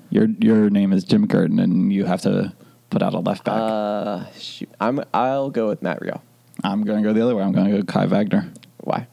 [0.10, 2.54] Your your name is Jim Curtin, and you have to
[2.89, 3.56] put out a left back.
[3.62, 4.70] Uh, shoot.
[4.80, 6.24] I'm I'll go with Matt Real.
[6.63, 7.44] I'm going to go the other way.
[7.44, 8.52] I'm going to go Kai Wagner.
[8.82, 9.08] Why?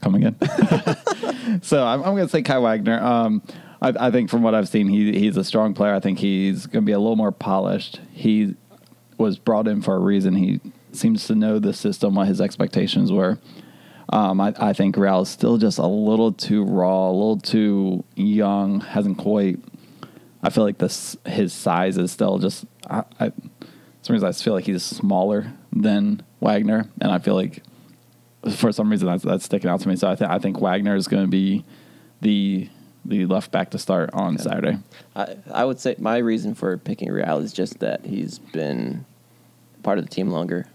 [0.00, 0.36] Coming in.
[1.62, 3.00] so I'm, I'm going to say Kai Wagner.
[3.00, 3.42] Um,
[3.80, 5.94] I, I think from what I've seen, he he's a strong player.
[5.94, 8.00] I think he's going to be a little more polished.
[8.12, 8.54] He
[9.18, 10.34] was brought in for a reason.
[10.34, 10.60] He
[10.92, 13.38] seems to know the system, what his expectations were.
[14.10, 18.04] Um, I, I think Real is still just a little too raw, a little too
[18.14, 18.80] young.
[18.80, 19.58] Hasn't quite.
[20.42, 22.64] I feel like this his size is still just.
[22.88, 23.32] I, I,
[24.02, 27.62] some reason I feel like he's smaller than Wagner, and I feel like
[28.52, 29.96] for some reason that's that's sticking out to me.
[29.96, 31.64] So I think I think Wagner is going to be
[32.20, 32.68] the
[33.04, 34.78] the left back to start on Saturday.
[35.14, 39.04] I, I would say my reason for picking Real is just that he's been
[39.82, 40.66] part of the team longer.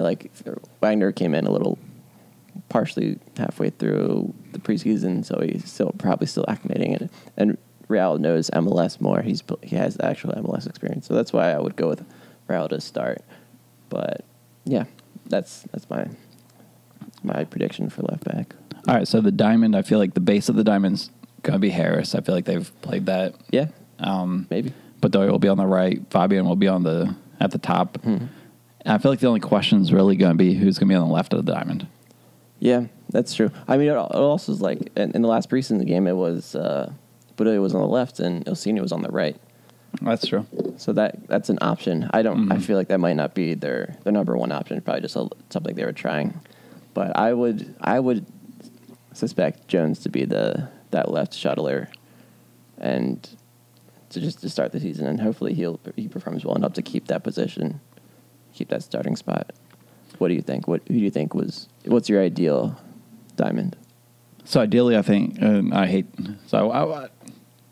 [0.00, 0.30] Like
[0.80, 1.78] Wagner came in a little
[2.68, 7.10] partially halfway through the preseason, so he's still probably still acclimating it.
[7.36, 7.56] And
[7.88, 9.22] Real knows MLS more.
[9.22, 12.04] He's he has the actual MLS experience, so that's why I would go with
[12.48, 13.22] Real to start.
[13.88, 14.24] But
[14.64, 14.84] yeah,
[15.26, 16.06] that's that's my
[17.22, 18.54] my prediction for left back.
[18.86, 19.76] All right, so the diamond.
[19.76, 21.10] I feel like the base of the diamond's
[21.42, 22.14] going to be Haris.
[22.14, 23.34] I feel like they've played that.
[23.50, 23.66] Yeah,
[23.98, 24.72] Um, maybe.
[25.00, 26.00] Bedoya will be on the right.
[26.10, 27.98] Fabian will be on the at the top.
[28.02, 28.16] Hmm.
[28.86, 30.96] I feel like the only question is really going to be who's going to be
[30.96, 31.86] on the left of the diamond.
[32.58, 33.50] Yeah, that's true.
[33.68, 36.90] I mean, it also is like in, in the last preseason game, it was uh,
[37.36, 39.36] Bedoya was on the left and Ilsinho was on the right.
[40.02, 40.46] That's true.
[40.76, 42.08] So that that's an option.
[42.12, 42.50] I don't.
[42.50, 42.62] I Mhm.
[42.62, 44.80] feel like that might not be their their number one option.
[44.80, 46.40] Probably just a, something they were trying.
[46.98, 48.26] But I would I would
[49.12, 51.86] suspect Jones to be the that left shuttler,
[52.76, 53.16] and
[54.10, 57.06] to just to start the season, and hopefully he'll he performs well enough to keep
[57.06, 57.80] that position.
[58.52, 59.52] keep that starting spot.
[60.18, 60.66] What do you think?
[60.66, 62.76] What who do you think was what's your ideal
[63.36, 63.76] diamond?
[64.44, 66.06] So ideally, I think, and I hate.
[66.48, 67.08] So I, I,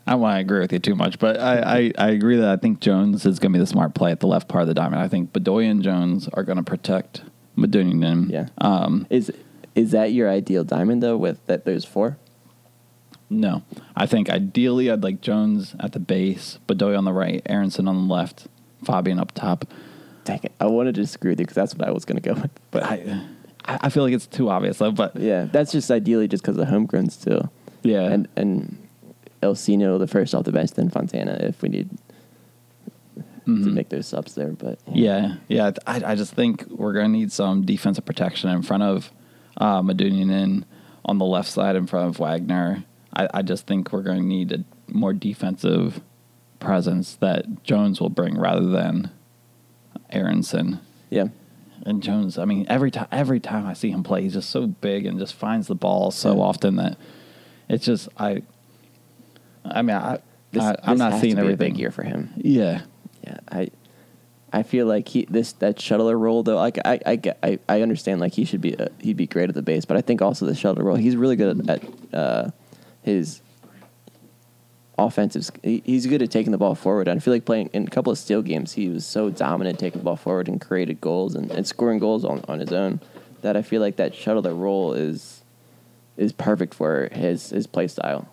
[0.07, 2.55] I want to agree with you too much, but I, I, I agree that I
[2.55, 4.73] think Jones is going to be the smart play at the left part of the
[4.73, 5.01] diamond.
[5.01, 7.23] I think Bedoya and Jones are going to protect
[7.57, 8.29] Medunjanin.
[8.31, 8.47] Yeah.
[8.59, 9.31] Um, Is
[9.75, 11.17] is that your ideal diamond though?
[11.17, 12.17] With that, there's four.
[13.29, 13.61] no,
[13.95, 18.07] I think ideally I'd like Jones at the base, Bedoya on the right, Aaronson on
[18.07, 18.47] the left,
[18.85, 19.65] Fabian up top.
[20.23, 20.51] Dang it!
[20.59, 22.51] I wanted to disagree with you because that's what I was going to go with.
[22.71, 23.21] But I,
[23.65, 24.91] I feel like it's too obvious though.
[24.91, 27.49] But Yeah, that's just ideally just because of homegrowns too.
[27.83, 28.77] yeah, and and
[29.41, 31.89] Ilsinho the first off the bench, then Fontana if we need
[33.47, 33.73] to Mhm.
[33.73, 34.51] make those subs there.
[34.51, 35.71] But Yeah, yeah.
[35.87, 39.11] I, I just think we're going to need some defensive protection in front of
[39.57, 40.63] uh, Medunjanin
[41.05, 42.83] on the left side in front of Wagner.
[43.15, 46.01] I, I just think we're going to need a more defensive
[46.59, 49.09] presence that Jones will bring rather than
[50.11, 50.79] Aaronson.
[51.09, 51.27] yeah,
[51.85, 54.67] And Jones, I mean, every time every time I see him play, he's just so
[54.67, 56.41] big and just finds the ball so Yeah.
[56.41, 56.97] often that
[57.69, 58.43] it's just I.
[59.65, 60.19] I mean, I,
[60.51, 61.67] this, I I'm this not seeing to everything.
[61.67, 62.33] a big year for him.
[62.37, 62.81] Yeah,
[63.27, 63.69] Yeah, I
[64.53, 66.55] I feel like he this that shuttler role though.
[66.55, 69.55] Like I I I, I understand like he should be uh, he'd be great at
[69.55, 72.49] the base, but I think also the shuttler role he's really good at, at uh,
[73.01, 73.41] his
[74.97, 75.49] offensive.
[75.63, 77.07] he- He's good at taking the ball forward.
[77.07, 79.77] And I feel like playing in a couple of steel games, he was so dominant
[79.79, 82.99] taking the ball forward and created goals and, and scoring goals on, on his own
[83.41, 85.43] that I feel like that shuttler role is
[86.17, 88.27] is perfect for his his play style.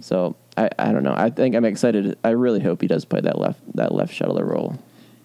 [0.00, 1.14] So I, I don't know.
[1.16, 2.18] I think I'm excited.
[2.24, 4.78] I really hope he does play that left that left shuttler role.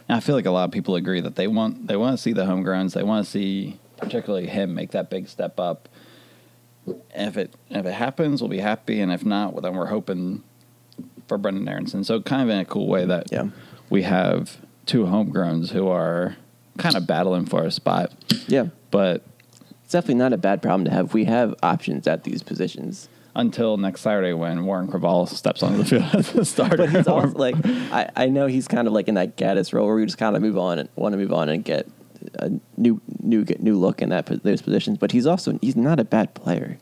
[0.10, 2.34] I feel like a lot of people agree that they want they want to see
[2.34, 2.94] the homegrowns.
[2.94, 5.90] They want to see particularly him make that big step up.
[7.14, 9.88] And if it if it happens, we'll be happy, and if not, well, then we're
[9.88, 10.44] hoping
[11.28, 12.06] for Brenden Aaronson.
[12.06, 13.50] So kind of in a cool way that Yeah.
[13.90, 16.38] we have two homegrowns who are
[16.78, 18.14] kind of battling for a spot,
[18.48, 19.24] Yeah, but
[19.84, 21.14] it's definitely not a bad problem to have.
[21.14, 23.10] We have options at these positions.
[23.38, 26.78] Until next Saturday when Warren Creavalle steps onto the field as a starter.
[26.78, 29.86] But he's also like I, I know he's kind of like in that Gaddis role
[29.88, 31.88] where we just kind of move on and want to move on and get
[32.40, 34.98] a new new get new look in that those positions.
[34.98, 36.80] But he's also he's not a bad player.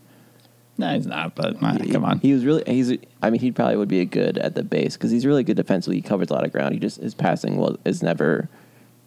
[0.77, 1.35] no, he's not.
[1.35, 2.97] But nah, He- come on, he was really he's.
[3.21, 5.57] I mean, he probably would be a good at the base because he's really good
[5.57, 5.97] defensively.
[5.97, 6.73] He covers a lot of ground.
[6.73, 8.47] He just his passing was is never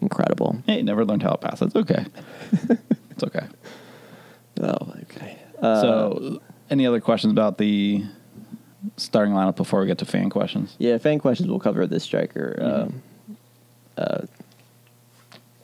[0.03, 0.63] incredible.
[0.67, 1.63] hey, never learned how to pass.
[1.63, 2.05] It's okay.
[3.11, 3.47] it's okay.
[4.61, 5.39] Oh, okay.
[5.63, 8.05] Uh, so, any other questions about the
[8.97, 10.75] starting lineup before we get to fan questions?
[10.79, 12.83] Yeah, fan questions will cover this striker Mm-hmm.
[12.83, 13.03] um,
[13.97, 14.27] uh,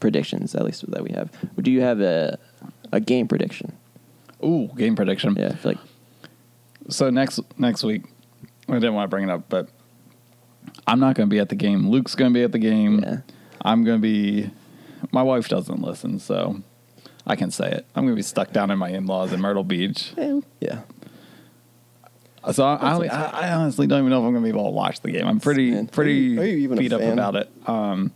[0.00, 1.30] predictions, at least that we have.
[1.62, 2.38] Do you have a
[2.92, 3.72] a game prediction?
[4.44, 5.36] Ooh, game prediction.
[5.38, 5.80] Yeah, I feel like
[6.90, 8.02] So next next week,
[8.68, 9.68] I didn't want to bring it up, but
[10.86, 11.88] I'm not going to be at the game.
[11.88, 13.00] Luke's going to be at the game.
[13.00, 13.16] Yeah.
[13.62, 14.50] I'm going to be.
[15.12, 16.60] My wife doesn't listen, so
[17.26, 17.86] I can say it.
[17.94, 20.12] I'm going to be stuck down in my in-laws in Myrtle Beach.
[20.60, 20.82] yeah.
[22.52, 24.66] So I, I, I I honestly don't even know if I'm going to be able
[24.66, 25.26] to watch the game.
[25.26, 27.50] I'm pretty pretty are you- are you even beat up about it.
[27.66, 28.12] Um,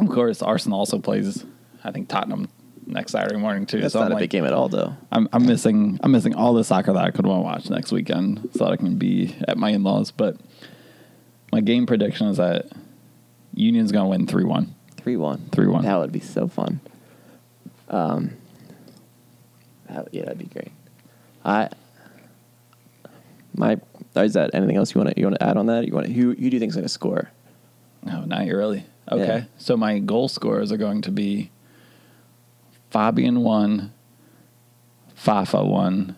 [0.00, 1.42] of course, Arsenal also plays.
[1.82, 2.48] I think Tottenham
[2.86, 3.80] next Saturday morning too.
[3.80, 4.94] That's so not I'm a like, big game at all, though.
[5.10, 7.90] I'm, I'm missing I'm missing all the soccer that I could want to watch next
[7.90, 10.10] weekend, so that I can be at my in-laws.
[10.10, 10.36] But
[11.50, 12.66] my game prediction is that
[13.54, 14.74] Union's going to win three one.
[14.98, 15.38] Three one.
[15.50, 15.82] 3-1.
[15.82, 16.80] That would be so fun.
[17.92, 18.36] Um.
[19.88, 20.72] that- yeah, that'd be great.
[21.44, 21.68] I.
[23.54, 23.78] My
[24.16, 25.86] is that anything else you want to you want to add on that?
[25.86, 27.30] You want who who do you think's going to score?
[28.04, 28.84] No, not really.
[29.10, 29.44] Okay, Yeah.
[29.58, 31.50] so my goal scorers are going to be
[32.90, 33.92] Fabian one,
[35.14, 36.16] Fafa one,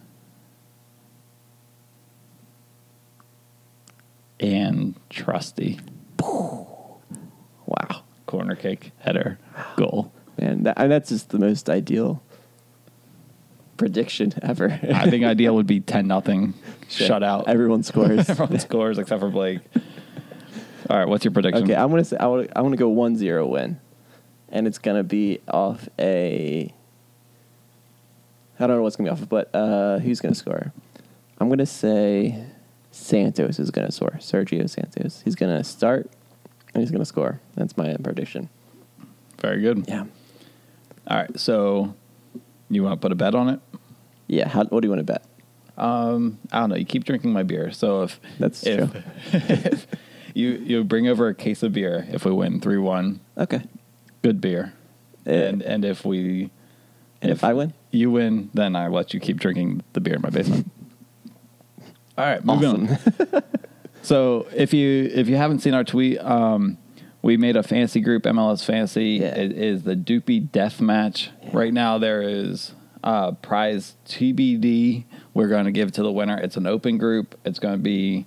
[4.41, 5.81] and Trusty
[6.21, 9.39] Wow, corner kick header
[9.77, 10.13] goal.
[10.38, 12.23] Man, that, and that's just the most ideal
[13.77, 14.79] prediction ever.
[14.92, 16.55] I think ideal would be ten nothing
[16.88, 17.44] shutout.
[17.47, 18.29] Everyone scores.
[18.29, 19.61] Everyone scores except for Blake.
[20.90, 21.64] All right, what's your prediction?
[21.64, 23.81] Okay, I'm gonna say I want I want to go 1-0 win,
[24.51, 26.73] and it's gonna be off a.
[28.61, 30.73] I don't know what's gonna be off, of, but uh, who's gonna score?
[31.38, 32.44] I'm gonna say
[32.90, 34.12] Santos is gonna score.
[34.20, 35.23] Sergio Santos.
[35.25, 36.11] He's gonna start,
[36.75, 37.40] and he's gonna score.
[37.55, 38.51] That's my prediction.
[39.40, 39.87] Very good.
[39.88, 40.05] Yeah,
[41.07, 41.95] All right, so
[42.71, 43.61] you want to put a bet on it?
[44.27, 44.49] yeah.
[44.49, 45.25] How, what do you want to bet?
[45.77, 46.77] Um, I don't know.
[46.77, 49.03] You keep drinking my beer, so if That's if, true.
[49.33, 49.87] if
[50.35, 53.62] you you bring over a case of beer if we win three one, Okay.
[54.23, 54.73] good beer,
[55.27, 56.51] Uh, and and if we
[57.21, 57.75] And if I win?
[57.90, 60.71] you win, then I let you keep drinking the beer in my basement.
[62.17, 63.19] All right, moving Awesome.
[63.33, 63.43] on.
[64.03, 66.77] So if you if you haven't seen our tweet, um,
[67.25, 69.13] We made a fantasy group, MLS Fantasy.
[69.23, 69.29] Yeah.
[69.29, 71.31] It is the Doopy Death Match.
[71.55, 75.05] Right now, there is uh, prize TBD.
[75.33, 76.39] We're going to give to the winner.
[76.39, 77.35] It's an open group.
[77.47, 78.27] It's going to be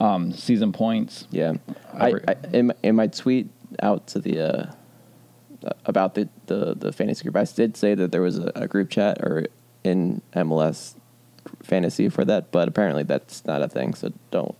[0.00, 1.26] um, season points.
[1.32, 1.54] Yeah,
[1.92, 3.48] I, I in, my, in my tweet
[3.82, 4.72] out to the uh,
[5.84, 8.88] about the, the the fantasy group, I did say that there was a, a group
[8.88, 9.46] chat or
[9.82, 10.94] in MLS
[11.64, 13.94] fantasy for that, but apparently that's not a thing.
[13.94, 14.54] So don't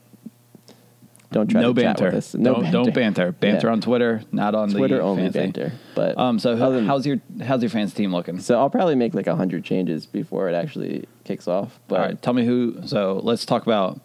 [1.31, 2.05] don't try no to banter.
[2.05, 2.35] chat with us.
[2.35, 2.73] No don't, banter.
[2.85, 3.33] don't banter.
[3.41, 3.73] Banter Yeah.
[3.73, 5.73] on Twitter, not on Twitter only banter.
[5.95, 8.39] But Um, so than- how's your how's your fans team looking?
[8.41, 11.79] so I'll probably make like hundred changes before it actually kicks off.
[11.89, 12.79] But All right, tell me who.
[12.87, 14.01] So let's talk about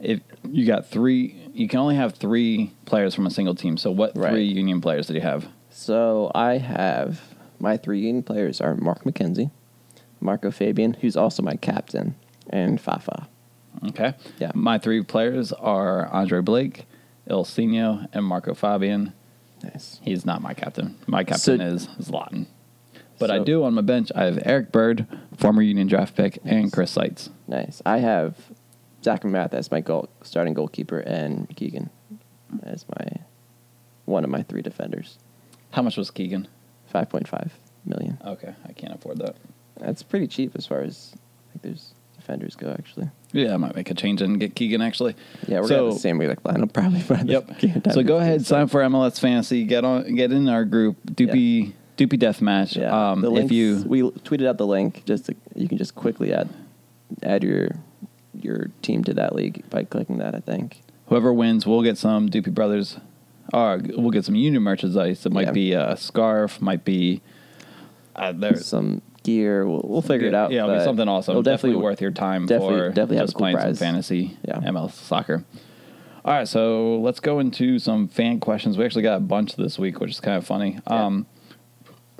[0.00, 1.36] if you got three.
[1.54, 3.76] You can only have three players from a single team.
[3.76, 4.30] So what Right.
[4.32, 5.46] three Union players did you have?
[5.70, 7.20] So I have
[7.60, 9.50] my three Union players are Mark McKenzie,
[10.20, 12.16] Marco Fabian, who's also my captain,
[12.50, 13.28] and Fafa.
[13.88, 14.14] Okay.
[14.38, 14.52] Yeah.
[14.54, 16.86] My three players are Andre Blake,
[17.28, 19.12] Ilsinho, and Marco Fabian.
[19.62, 20.00] Nice.
[20.02, 20.96] He's not my captain.
[21.06, 22.46] My captain So- is Zlatan.
[23.18, 24.10] But I do on my bench.
[24.14, 25.06] I have Eric Bird,
[25.36, 27.30] former Union draft pick, and Chris Seitz.
[27.46, 27.80] Nice.
[27.86, 28.36] I have
[29.04, 31.90] Zach MacMath as my goal, starting goalkeeper and Keegan
[32.64, 33.20] as my
[34.04, 35.18] one of my three defenders.
[35.70, 36.48] How much was Keegan?
[36.86, 37.52] Five point five
[37.84, 38.18] million.
[38.24, 39.36] Okay, I can't afford that.
[39.78, 41.14] That's pretty cheap as far as
[41.52, 42.70] think there's defenders go.
[42.70, 45.14] Actually, Yeah, I might make a change and get Keegan actually.
[45.46, 47.02] yeah, we're So- gonna have the same exact lineup probably.
[47.30, 47.92] Yep.
[47.92, 49.64] So go ahead, sign up for MLS Fantasy.
[49.64, 52.76] Get on, get in our group, Doopy Doopy Deathmatch.
[52.76, 53.10] Yeah.
[53.12, 56.32] Um, the if you we tweeted out the link, just to, you can just quickly
[56.32, 56.48] add
[57.22, 57.68] add your
[58.40, 60.34] your team to that league by clicking that.
[60.34, 60.80] I think.
[61.08, 62.96] whoever wins, we'll get some Doopy Brothers.
[63.52, 65.26] Or we'll get some Union merchandise.
[65.26, 65.52] It might Yeah.
[65.52, 67.20] be a scarf, might be
[68.16, 69.66] uh, there's Some gear.
[69.66, 70.52] We'll, we'll figure it out.
[70.52, 71.32] Yeah, it'll be something awesome.
[71.32, 74.60] it'll Definitely, worth your time definitely- for definitely just cool playing some fantasy Yeah.
[74.60, 75.44] MLS soccer.
[76.24, 78.78] All right, so let's go into some fan questions.
[78.78, 80.78] We actually got a bunch this week, which is kind of funny.
[80.88, 81.04] Yeah.
[81.06, 81.26] Um,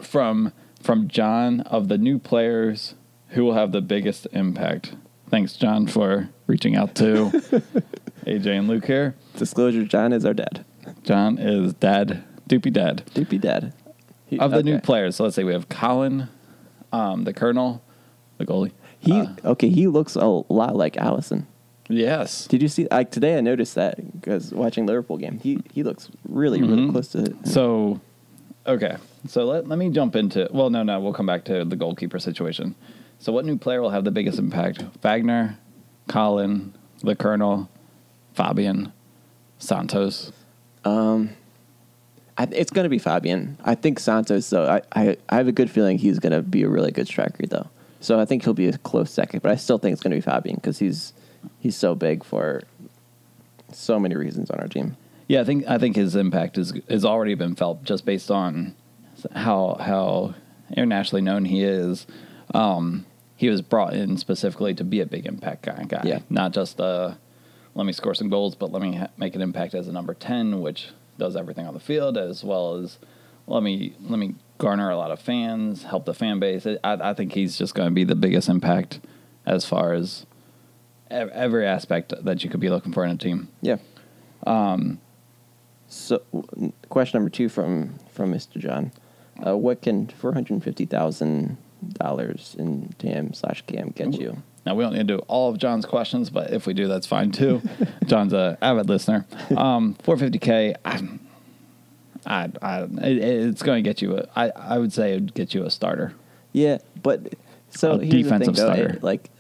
[0.01, 2.95] from from John of the new players
[3.29, 4.95] who will have the biggest impact.
[5.31, 7.31] Thanks, John, for reaching out to
[8.27, 9.15] AJ and Luke here.
[9.37, 10.65] Disclosure: John is our dad.
[11.03, 13.73] John is dad, doopy dad Doopy dad.
[14.27, 15.17] He- of the new players.
[15.17, 16.29] So let's say we have Colin,
[16.95, 17.83] um, the Colonel,
[18.39, 18.73] the goalie.
[18.99, 19.69] He Uh, okay.
[19.69, 21.47] He looks a lot like Allison.
[21.89, 22.87] yes, Did you see?
[22.91, 26.93] Like today, I noticed that because watching Liverpool game, he he looks really really Mhm.
[26.93, 27.19] close to.
[27.25, 27.35] It.
[27.47, 28.01] So,
[28.67, 28.97] okay.
[29.27, 30.49] So let, let me jump into.
[30.53, 31.01] Well, no, no.
[31.01, 32.75] We'll come back to the goalkeeper situation.
[33.19, 34.85] So, what new player will have the biggest impact?
[35.03, 35.59] Wagner,
[36.09, 37.69] Colin, the Colonel,
[38.35, 38.93] Fabian,
[39.59, 40.33] Santos.
[40.85, 41.31] Um,
[42.37, 43.57] I, it's going to be Fabian.
[43.65, 44.51] I think Santos.
[44.51, 44.67] though.
[44.67, 47.47] I, I I have a good feeling he's going to be a really good striker
[47.47, 47.69] though.
[48.01, 50.17] So I think he'll be a close second, but I still think it's going to
[50.17, 51.13] be Fabian because he's
[51.61, 52.65] he's so big for
[53.73, 54.97] so many reasons on our team.
[55.29, 58.75] Yeah, I think I think his impact is has already been felt just based on
[59.35, 60.35] how how
[60.77, 62.07] internationally known he is.
[62.53, 66.03] Um, he was brought in specifically to be a big impact guy, guy.
[66.05, 66.19] Yeah.
[66.31, 67.15] not just uh,
[67.75, 70.15] let me score some goals, but let me ha- make an impact as a number
[70.15, 72.99] ten, which does everything on the field as well as
[73.47, 76.67] let me let me garner a lot of fans, help the fan base.
[76.67, 79.01] I, I think he's just going to be the biggest impact
[79.47, 80.27] as far as
[81.11, 83.49] every aspect that you could be looking for in a team.
[83.61, 83.77] Yeah.
[84.47, 85.01] Um.
[85.87, 86.23] So,
[86.89, 88.59] question number two from from Mr.
[88.59, 88.93] John:
[89.47, 91.57] uh, What can four hundred fifty thousand
[91.95, 94.43] dollars in TAM slash CAM get you?
[94.67, 97.07] Now we don't need to do all of John's questions, but if we do, that's
[97.07, 97.61] fine too.
[98.07, 99.27] John's a avid listener.
[99.57, 100.75] Um, 450k.
[100.85, 101.01] I,
[102.27, 104.17] I, I, it, it's going to get you.
[104.19, 106.15] A, I, I would say it'd get you a starter.
[106.53, 107.35] Yeah, but
[107.71, 108.95] so A here's the thing, defensive though, starter.
[108.95, 109.31] it- like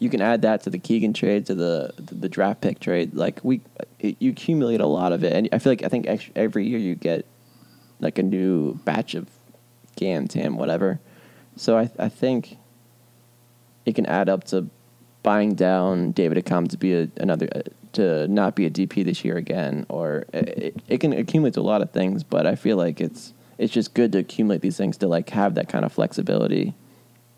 [0.00, 3.14] you can add that to the Keegan trade, to the the, the draft pick trade.
[3.14, 3.62] Like we,
[4.00, 6.78] it, you accumulate a lot of it, and I feel like I think every year
[6.78, 7.24] you get
[8.00, 9.28] like a new batch of
[9.96, 11.00] GAM, TAM, whatever.
[11.56, 12.58] So I I think
[13.86, 14.68] it can add up to
[15.22, 17.60] buying down David Accam to be a, another uh,
[17.92, 21.62] to not be a DP this year again, or it, it can accumulate to a
[21.62, 22.22] lot of things.
[22.24, 25.54] But I feel like it's it's just good to accumulate these things to like have
[25.54, 26.74] that kind of flexibility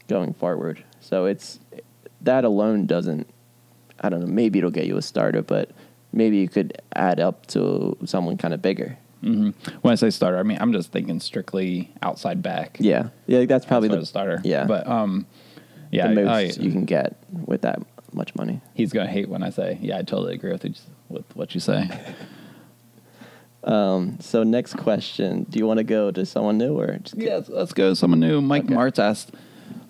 [0.09, 0.83] going forward.
[1.01, 1.61] So it's
[2.23, 3.29] that alone doesn't.
[4.01, 4.27] I don't know.
[4.27, 5.71] Maybe it'll get you a starter, but
[6.13, 8.99] maybe you could add up to someone kind of bigger.
[9.21, 9.51] hmm
[9.83, 12.77] When I say starter, I mean I'm just thinking strictly outside back.
[12.81, 13.45] Yeah, yeah.
[13.45, 14.41] That's probably the starter.
[14.45, 15.27] Yeah, but um,
[15.91, 17.17] yeah, the most I- you can get
[17.47, 17.79] with that
[18.13, 18.61] much money.
[18.75, 20.75] he's going to hate when I say, yeah, I totally agree with you,
[21.09, 21.89] with what you say.
[23.65, 27.37] Um, so next question: Do you want to go to someone new or just Yeah,
[27.37, 27.95] let's, let's go.
[27.95, 28.41] Someone new.
[28.41, 28.75] Mike Okay.
[28.75, 29.33] Martz asked,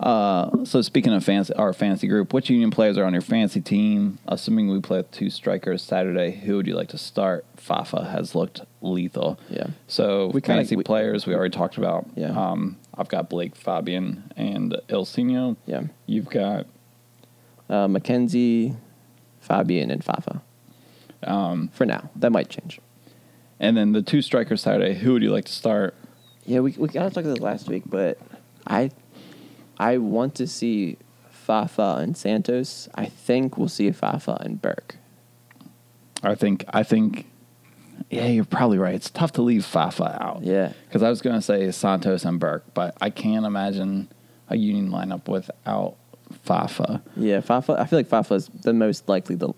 [0.01, 3.61] Uh, so speaking of fancy, our fantasy group, which Union players are on your fantasy
[3.61, 4.18] team?
[4.28, 7.44] Assuming we play with two strikers Saturday, who would you like to start?
[7.57, 9.38] Fafa has looked lethal.
[9.51, 9.66] Yeah.
[9.88, 12.07] So We kinda- fantasy we- players we already talked about.
[12.14, 12.28] Yeah.
[12.30, 15.57] Um, I've got Blake Fabian and El Ilsinho.
[15.66, 15.84] Yeah.
[16.07, 16.66] You've got
[17.68, 18.76] Uh, McKenzie,
[19.40, 20.40] Fabian, and Fafa.
[21.24, 22.80] um, For now, that might change.
[23.59, 24.94] and then the two strikers Saturday.
[24.94, 25.94] Who would you like to start?
[26.44, 28.18] Yeah, we we kind of talked about this last week, but
[28.66, 28.90] I
[29.78, 30.97] I want to see
[31.30, 32.88] Fafa and Santos.
[32.94, 34.97] I think we'll see Fafa and Burke.
[36.22, 37.26] I think I think
[38.11, 38.94] yeah, you're probably right.
[38.94, 40.42] It's tough to leave Fafa out.
[40.42, 40.72] Yeah.
[40.88, 44.09] Because I was going to say Santos and Burke, but I can't imagine
[44.48, 45.96] a Union lineup without
[46.44, 47.02] Fafa.
[47.16, 47.76] Yeah, Fafa.
[47.78, 49.52] I feel like Fafa is the most likely the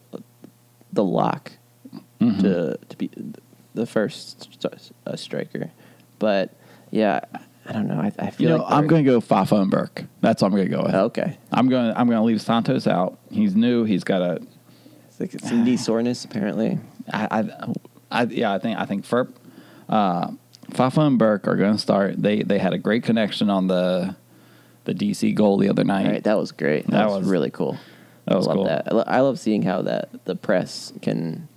[0.92, 1.52] the lock
[2.20, 2.40] Mm-hmm.
[2.42, 3.08] to to be
[3.74, 5.70] the first st- uh, striker.
[6.18, 6.52] But
[6.90, 7.20] yeah,
[7.64, 8.00] I don't know.
[8.00, 10.04] I, I You feel know, like I'm going to go Fafa and Burke.
[10.20, 10.94] That's what I'm going to go with.
[10.96, 11.92] Okay, I'm going.
[11.92, 13.18] to I'm going to leave Santos out.
[13.30, 13.84] He's new.
[13.84, 14.40] He's got a.
[15.06, 16.80] it's like some knee soreness apparently.
[17.12, 17.72] I, I,
[18.10, 18.52] I yeah.
[18.52, 19.28] I think I think Ferp,
[19.88, 20.30] uh,
[20.70, 22.20] Fafa and Burke are going to start.
[22.20, 24.16] They they had a great connection on the
[24.84, 26.06] the DC goal the other night.
[26.06, 26.84] All right, that was great.
[26.86, 27.76] That, That was, was- really cool.
[28.26, 28.64] that was I love cool.
[28.66, 28.88] that.
[28.90, 31.48] I, lo- I love seeing how that the press can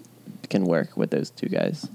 [0.49, 1.88] can work with those two guys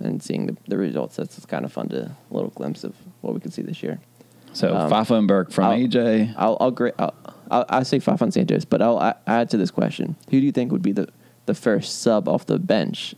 [0.00, 1.16] and seeing the, the results.
[1.16, 3.98] That's kind of fun to a little glimpse of what we can see this year.
[4.54, 6.34] So Um, Fafa and Burke from I'll- AJ.
[6.38, 7.14] I'll I'll, gra- I'll,
[7.50, 10.46] I'll, I'll say Fafa and Santos, but I'll a- add to this question: Who do
[10.46, 11.08] you think would be the,
[11.44, 13.14] the first sub off the bench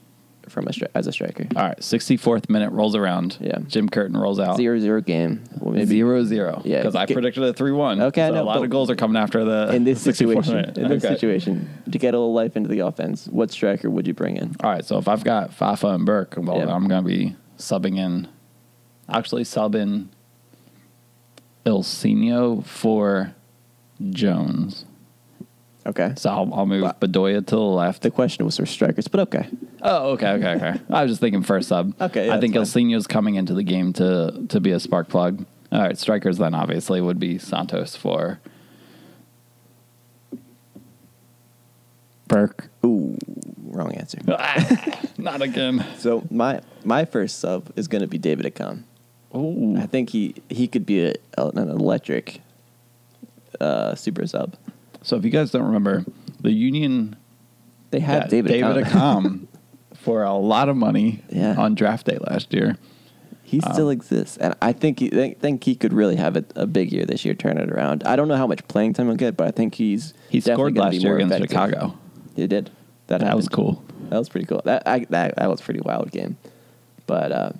[0.51, 1.47] from a stri- as a striker?
[1.57, 3.37] All right, 64th minute rolls around.
[3.41, 3.59] Yeah.
[3.67, 4.57] Jim Curtin rolls out.
[4.57, 5.43] Zero zero game.
[5.59, 6.61] Well, maybe Zero zero.
[6.65, 8.01] Yeah, Because I get- predicted a three one.
[8.03, 10.17] Okay, so know, a lot but- of goals are coming after the in this 64th
[10.45, 10.55] situation.
[10.57, 10.79] minute.
[10.79, 11.15] In this Okay.
[11.15, 14.55] situation, to get a little life into the offense, what striker would you bring in?
[14.63, 16.75] All right, so if I've got Fafa and Burke, well, Yeah.
[16.75, 18.27] I'm going to be subbing in,
[19.09, 20.07] actually subbing
[21.67, 23.35] Ilsinho for
[24.11, 24.85] Jones.
[25.91, 26.13] Okay.
[26.17, 26.95] So I'll, I'll move Wow.
[27.01, 28.03] Bedoya to the left.
[28.03, 29.49] The question was for strikers, but okay.
[29.83, 30.81] Oh, okay, okay, okay.
[30.89, 31.95] I was just thinking first sub.
[32.01, 35.45] Okay, yeah, I think Ilsinho's coming into the game to to be a spark plug.
[35.73, 38.41] All right, strikers then obviously would be Santos for
[42.29, 42.69] Burke.
[42.85, 43.17] Ooh,
[43.67, 44.19] wrong answer.
[44.29, 45.85] Ah, Not again.
[45.99, 48.85] So my my first sub is going to be David Accam.
[49.35, 49.77] Ooh.
[49.77, 52.41] I think he he could be a, an electric
[53.61, 54.57] uh, super sub.
[55.03, 56.05] So if you guys don't remember,
[56.41, 57.17] the Union
[57.91, 58.85] They had David, David.
[58.85, 59.47] Accam
[59.97, 61.55] for a lot of money Yeah.
[61.57, 62.77] on draft day last year.
[63.43, 66.45] He Um, still exists, and I think he I think he could really have a,
[66.55, 68.05] a big year this year, turn it around.
[68.05, 70.55] I don't know how much playing time he'll get, but I think he's He definitely
[70.55, 71.51] scored gonna last be year more against effective.
[71.73, 71.99] Chicago.
[72.37, 72.71] He did.
[73.09, 73.53] That That was happened.
[73.57, 73.85] cool.
[74.11, 74.63] That was pretty cool.
[74.65, 76.37] That I, that that was a pretty wild game.
[77.09, 77.53] But uh,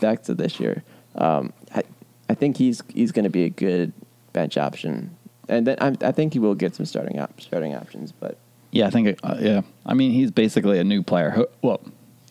[0.00, 0.84] back to this year,
[1.16, 1.82] um, I
[2.30, 3.92] I think he's he's going to be a good
[4.32, 5.14] bench option,
[5.50, 8.12] and then I, I think he will get some starting op- starting options.
[8.12, 8.38] But
[8.72, 9.18] Yeah, I think.
[9.22, 11.30] Uh, yeah, I mean, he's basically a new player.
[11.30, 11.80] Ho- well,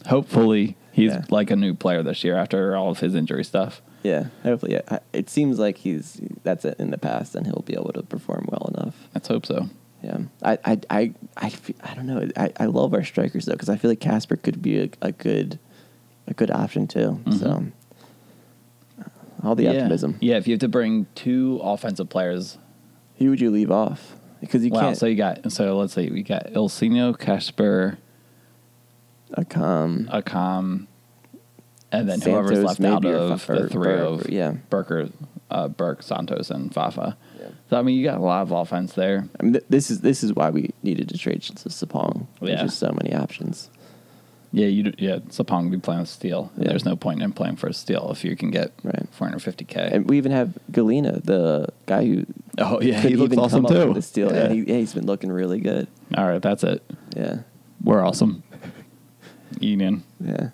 [0.07, 1.25] hopefully, he's Yeah.
[1.29, 3.81] like a new player this year after all of his injury stuff.
[4.03, 7.73] yeah, hopefully, yeah, it seems like he's that's it in the past, and he'll be
[7.73, 8.95] able to perform well enough.
[9.13, 9.69] Let's hope so.
[10.01, 11.51] Yeah, I I I I,
[11.83, 12.29] I don't know.
[12.37, 15.11] I, I love our strikers though because I feel like Kacper could be a, a
[15.11, 15.59] good
[16.27, 17.19] a good option too.
[17.37, 17.65] So
[19.43, 19.73] all the Mm-hmm.
[19.73, 19.79] yeah.
[19.81, 20.17] optimism.
[20.21, 22.57] Yeah, if you have to bring two offensive players.
[23.19, 24.15] Who would you leave off?
[24.41, 24.81] Because you wow.
[24.81, 24.97] can't.
[24.97, 25.51] So you got.
[25.51, 27.97] So let's say We got Ilsinho, Kacper,
[29.33, 30.87] Accam, Accam,
[31.91, 34.53] and then Santos, whoever's left out of the three Burke, of yeah.
[34.69, 35.11] Burker,
[35.51, 37.17] uh, Burke, Santos, and Fafa.
[37.39, 37.49] Yeah.
[37.69, 39.27] So I mean, you got a lot of offense there.
[39.39, 42.27] I mean, th- this is this is why we needed to trade to Sapong.
[42.41, 43.69] There's just so many options.
[44.51, 45.19] Yeah, you yeah.
[45.29, 46.51] Sapong will be playing with Steel.
[46.57, 46.69] Yeah.
[46.69, 49.05] There's no point in playing for a Steel if you can get Right.
[49.19, 49.91] 450k.
[49.93, 52.25] And we even have Galena, the guy who
[52.57, 53.93] oh yeah, he looks awesome too.
[53.93, 54.33] the steal.
[54.33, 54.45] Yeah.
[54.45, 55.87] And he, yeah, he's been looking really good.
[56.17, 56.81] All right, that's it.
[57.15, 57.41] Yeah,
[57.83, 58.41] We're awesome.
[59.59, 60.03] Union.
[60.19, 60.49] yeah.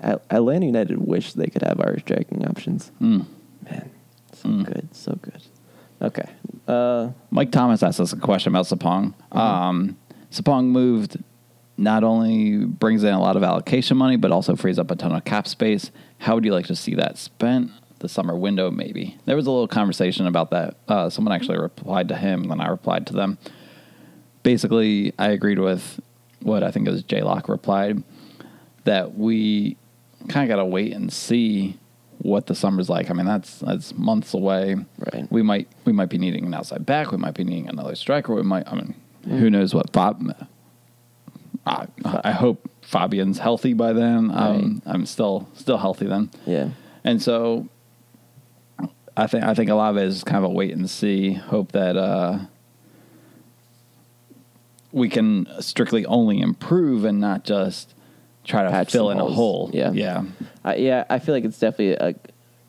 [0.00, 2.90] Atlanta United wish they could have our striking options.
[3.02, 3.26] Mm.
[3.64, 3.90] Man,
[4.32, 4.64] so Mm.
[4.64, 5.42] good, so good.
[6.02, 6.28] Okay.
[6.66, 9.12] Uh, Mike Thomas asked us a question about Sapong.
[9.32, 9.96] Um,
[10.32, 11.18] Sapong moved
[11.80, 15.12] not only brings in a lot of allocation money, but also frees up a ton
[15.12, 15.90] of cap space.
[16.18, 17.70] How would you like to see that spent?
[18.00, 19.18] The summer window, maybe.
[19.26, 20.76] There was a little conversation about that.
[20.88, 23.36] Uh, someone actually replied to him, and then I replied to them.
[24.42, 26.00] Basically, I agreed with
[26.40, 28.02] what I think it was J Lock replied
[28.84, 29.76] that we
[30.28, 31.78] kind of got to wait and see
[32.18, 33.10] what the summer's like.
[33.10, 34.76] I mean, that's that's months away.
[35.12, 35.30] Right.
[35.30, 37.12] We might we might be needing an outside back.
[37.12, 38.34] We might be needing another striker.
[38.34, 38.66] We might.
[38.66, 40.34] I mean, who knows what Bob.
[41.66, 44.30] I, I hope Fabian's healthy by then.
[44.32, 46.30] Um, I'm still still healthy then.
[46.46, 46.70] yeah.
[47.04, 47.68] And so
[49.16, 51.32] I think I think a lot of it is kind of a wait and see.
[51.32, 52.38] Hope that uh,
[54.92, 57.94] we can strictly only improve and not just
[58.44, 59.32] try to Patch fill in holes.
[59.32, 59.70] a hole.
[59.72, 59.92] Yeah.
[59.92, 60.24] yeah,
[60.64, 62.14] I, yeah, I feel like it's definitely a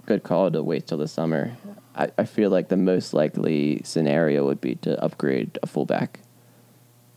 [0.05, 1.55] good call to wait till the summer.
[1.95, 6.19] I, I feel like the most likely scenario would be to upgrade a fullback.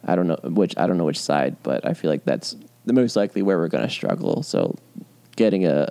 [0.06, 2.92] I don't know which I don't know which side, but I feel like that's the
[2.92, 4.42] most likely where we're going to struggle.
[4.42, 4.76] So,
[5.36, 5.88] getting a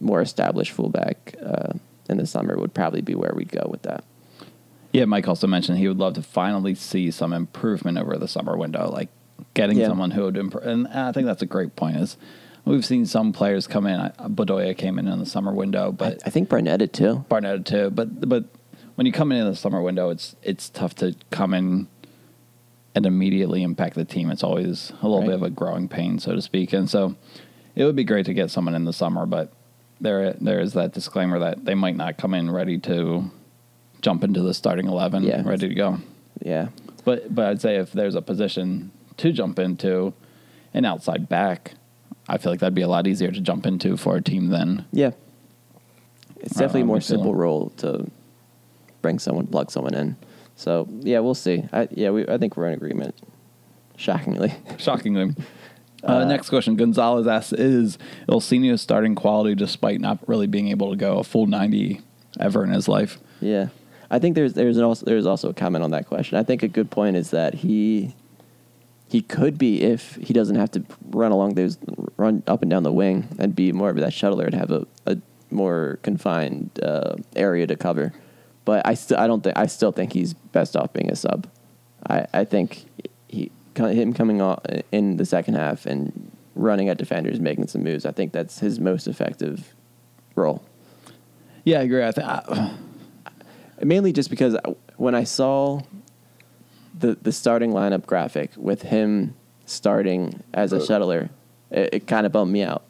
[0.00, 1.72] more established fullback uh,
[2.08, 4.04] in the summer would probably be where we'd go with that.
[4.92, 5.04] yeah.
[5.04, 8.88] Mike also mentioned he would love to finally see some improvement over the summer window,
[8.90, 9.08] like
[9.54, 9.88] getting Yeah.
[9.88, 10.64] someone who would improve.
[10.66, 11.96] And I think that's a great point.
[11.96, 12.16] Is
[12.64, 13.98] we've seen some players come in.
[14.20, 17.24] Bedoya came in in the summer window, but I, I think Barnett too.
[17.28, 17.90] Barnett too.
[17.90, 18.44] But but
[18.94, 21.88] when you come in in the summer window, it's it's tough to come in
[22.94, 24.30] and immediately impact the team.
[24.30, 25.26] It's always a little Right.
[25.28, 26.72] bit of a growing pain, so to speak.
[26.72, 27.14] And so
[27.76, 29.52] it would be great to get someone in the summer, but
[30.00, 33.30] there there is that disclaimer that they might not come in ready to
[34.00, 35.42] jump into the starting eleven, Yeah.
[35.44, 35.98] ready to go.
[36.42, 36.68] Yeah,
[37.04, 40.14] But but I'd say if there's a position to jump into,
[40.72, 41.74] an outside back,
[42.28, 44.84] I feel like that'd be a lot easier to jump into for a team than
[44.92, 45.10] yeah.
[46.40, 48.06] It's Uh, definitely a more me feeling- simple role to
[49.02, 50.16] bring someone, plug someone in.
[50.60, 51.64] So yeah, we'll see.
[51.72, 53.14] I, yeah, we, I think we're in agreement.
[53.96, 55.34] Shockingly, Shockingly.
[56.02, 56.76] Uh, next question.
[56.76, 57.98] Gonzalez asks Is
[58.28, 62.02] Ilsinho's starting quality despite not really being able to go a full 90
[62.38, 63.18] ever in his life?
[63.40, 63.68] yeah.
[64.12, 66.36] I think there's there's an also there's also a comment on that question.
[66.36, 68.16] I think a good point is that he
[69.08, 71.78] he could be if he doesn't have to run along those
[72.16, 74.84] run up and down the wing and be more of that shuttler and have a,
[75.06, 75.16] a
[75.50, 78.12] more confined uh, area to cover.
[78.70, 81.48] But I still I don't think I still think he's best off being a sub.
[82.08, 82.84] I I think
[83.26, 84.60] he him coming on
[84.92, 88.06] in the second half and running at defenders, making some moves.
[88.06, 89.74] I think that's his most effective
[90.36, 90.62] role.
[91.64, 92.04] Yeah, I agree.
[92.04, 92.74] I think I,
[93.82, 94.56] mainly just because
[94.96, 95.80] when I saw
[96.96, 99.34] the the starting lineup graphic with him
[99.66, 101.28] starting as a shuttler,
[101.72, 102.84] it, it kind of bummed me out.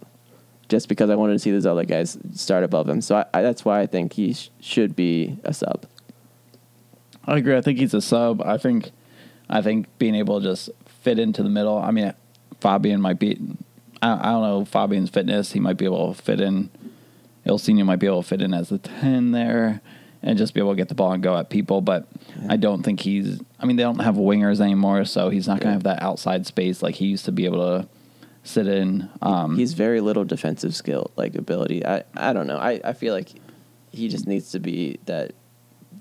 [0.71, 3.43] Just because I wanted to see those other guys start above him, so I, I,
[3.43, 5.85] that's why I think he sh- should be a sub.
[7.25, 7.57] I agree.
[7.57, 8.41] I think he's a sub.
[8.41, 8.93] I think
[9.49, 10.71] I think being able to just
[11.03, 11.77] fit into the middle.
[11.77, 12.15] I mean,
[12.61, 13.37] Fabian might be.
[14.01, 15.53] I, I don't know Fabian's fitness.
[15.53, 16.71] He might be able to fit in.
[17.45, 19.81] Ilsinho might be able to fit in as the ten there,
[20.23, 21.81] and just be able to get the ball and go at people.
[21.81, 22.07] But
[22.49, 23.41] I don't think he's.
[23.59, 26.47] I mean, they don't have wingers anymore, so he's not going to have that outside
[26.47, 27.89] space like he used to be able to
[28.43, 29.09] sit in.
[29.23, 31.85] Um, He's very little defensive skill, like ability.
[31.87, 32.57] I, I don't know.
[32.59, 33.29] I, I feel like
[33.93, 35.33] he just needs to be that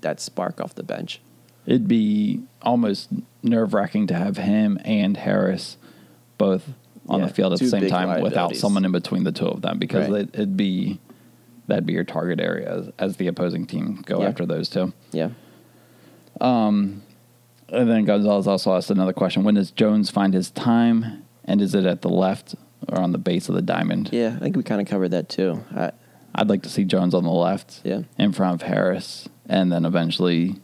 [0.00, 1.20] that spark off the bench.
[1.66, 3.10] it'd be almost
[3.42, 5.76] nerve wracking to have him and Haris
[6.38, 6.66] both
[7.08, 9.60] on Yeah, the field at the same time without someone in between the two of
[9.60, 10.22] them because Right.
[10.22, 10.98] it, it'd be
[11.66, 14.28] that'd be your target area as, as the opposing team go Yeah.
[14.28, 14.92] after those two.
[15.12, 15.30] Yeah.
[16.40, 17.02] Um,
[17.68, 21.74] and then Gonzalez also asked another question: When does Jones find his time, and is
[21.74, 22.54] it at the left
[22.88, 24.10] or on the base of the diamond?
[24.12, 25.62] Yeah, I think we kind of covered that too.
[25.74, 25.92] I,
[26.34, 28.02] I'd like to see Jones on the left, Yeah.
[28.18, 30.56] in front of Haris, and then eventually,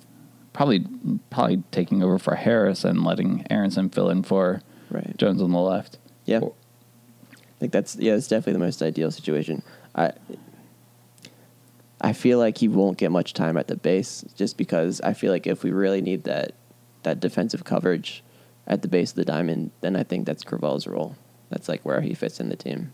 [0.53, 0.85] probably
[1.31, 5.17] probably taking over for Haris and letting Aaronson fill in for Right.
[5.19, 5.99] Jones on the left.
[6.25, 6.39] Yeah.
[6.39, 6.53] Or-
[7.33, 9.63] I think that's yeah, it's definitely the most ideal situation.
[9.95, 10.13] I
[12.01, 15.33] I feel like he won't get much time at the base just because I feel
[15.33, 16.53] like if we really need that
[17.03, 18.23] that defensive coverage
[18.67, 21.17] at the base of the diamond, then I think that's Creavalle's role.
[21.51, 22.93] That's like where he fits in the team.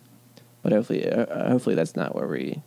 [0.62, 2.62] But hopefully, uh, hopefully that's not where we.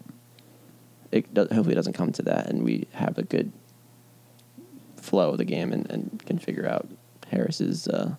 [1.12, 3.52] It do, hopefully it doesn't come to that, and we have a good
[4.98, 6.88] flow of the game and, and can figure out
[7.30, 8.16] Haris's uh,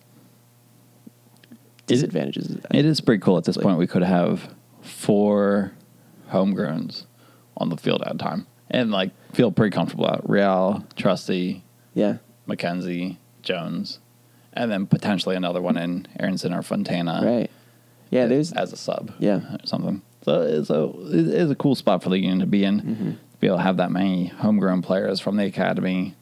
[1.85, 2.57] disadvantages.
[2.73, 3.77] It is pretty cool at this Like- point.
[3.77, 5.73] We could have four
[6.31, 7.05] homegrowns
[7.57, 11.63] on the field at a time and like feel pretty comfortable at Real, Trusty,
[11.93, 12.17] Yeah.
[12.47, 13.99] McKenzie, Jones,
[14.57, 17.21] and then potentially another one in Aaronson or Fontana.
[17.23, 17.51] Right.
[18.09, 19.13] Yeah, as- there's as a sub.
[19.19, 19.55] Yeah.
[19.55, 20.01] or something.
[20.23, 20.83] So it's a
[21.17, 22.81] it is a cool spot for the union to be in.
[22.81, 23.11] Mm-hmm.
[23.11, 26.15] To be able to have that many homegrown players from the academy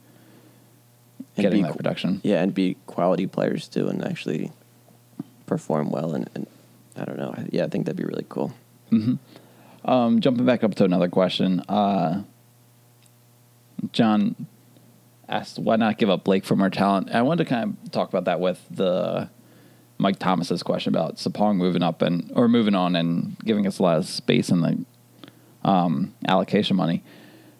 [1.38, 2.20] and getting be that production.
[2.24, 4.52] Yeah, and be quality players too, and actually
[5.46, 6.14] perform well.
[6.14, 6.46] And, and
[6.98, 7.34] I don't know.
[7.52, 8.54] Yeah, I think that'd be really cool.
[9.86, 12.24] Um, jumping back up to another question, uh,
[13.92, 14.36] John
[15.28, 17.92] asked, "Why not give up Blake for more talent?" And I wanted to kind of
[17.92, 19.30] talk about that with the
[19.98, 23.84] Mike Thomas's question about Sapong moving up and or moving on and giving us a
[23.84, 24.86] lot of space in the
[25.68, 27.04] um, allocation money.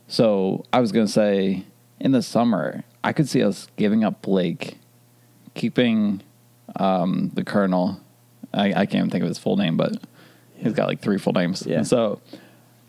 [0.08, 1.66] So I was going to say,
[2.00, 4.78] in the summer, I could see us giving up Blake,
[5.56, 6.22] keeping
[6.76, 8.00] um, the Colonel.
[8.54, 9.98] I, I can't even think of his full name, but
[10.56, 11.66] he's got like three full names.
[11.66, 11.84] Yeah.
[11.84, 12.22] So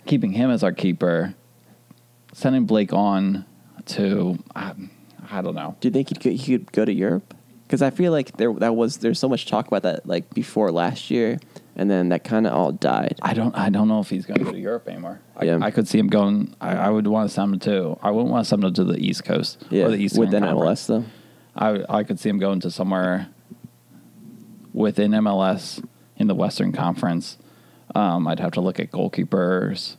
[0.06, 1.34] keeping him as our keeper,
[2.32, 3.44] sending Blake on
[3.86, 4.74] to I,
[5.30, 5.76] I don't know.
[5.80, 7.34] Do you think he could, he could go to Europe?
[7.66, 10.70] Because I feel like there that was there's so much talk about that like before
[10.70, 11.38] last year,
[11.74, 13.18] and then that kind of all died.
[13.22, 15.20] I don't I don't know if he's going to go to Europe anymore.
[15.36, 15.58] I, Yeah.
[15.60, 16.54] I could see him going.
[16.60, 17.98] I, I would want to send him to.
[18.02, 20.44] I wouldn't want to send him to the East Coast Yeah, or the Eastern within
[20.44, 20.82] Conference.
[20.82, 21.04] MLS though.
[21.56, 23.28] I I could see him going to somewhere
[24.72, 25.84] within MLS
[26.16, 27.36] in the Western Conference.
[27.94, 29.96] Um, I'd have to look at goalkeepers,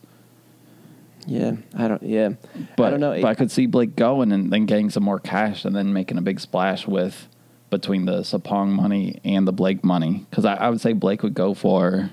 [1.27, 2.01] Yeah, I don't.
[2.01, 2.29] Yeah,
[2.77, 3.21] but I don't know.
[3.21, 6.17] But I could see Blake going and then getting some more cash and then making
[6.17, 7.27] a big splash with
[7.69, 11.33] between the Sapong money and the Blake money because I, I would say Blake would
[11.33, 12.11] go for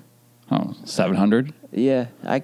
[0.51, 1.55] oh seven hundred.
[1.71, 2.43] Yeah, I,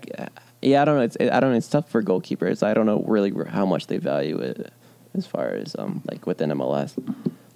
[0.62, 1.02] yeah, I don't know.
[1.02, 1.56] It's I don't know.
[1.56, 2.62] It's tough for goalkeepers.
[2.62, 4.72] I don't know really how much they value it
[5.14, 6.94] as far as um like within MLS.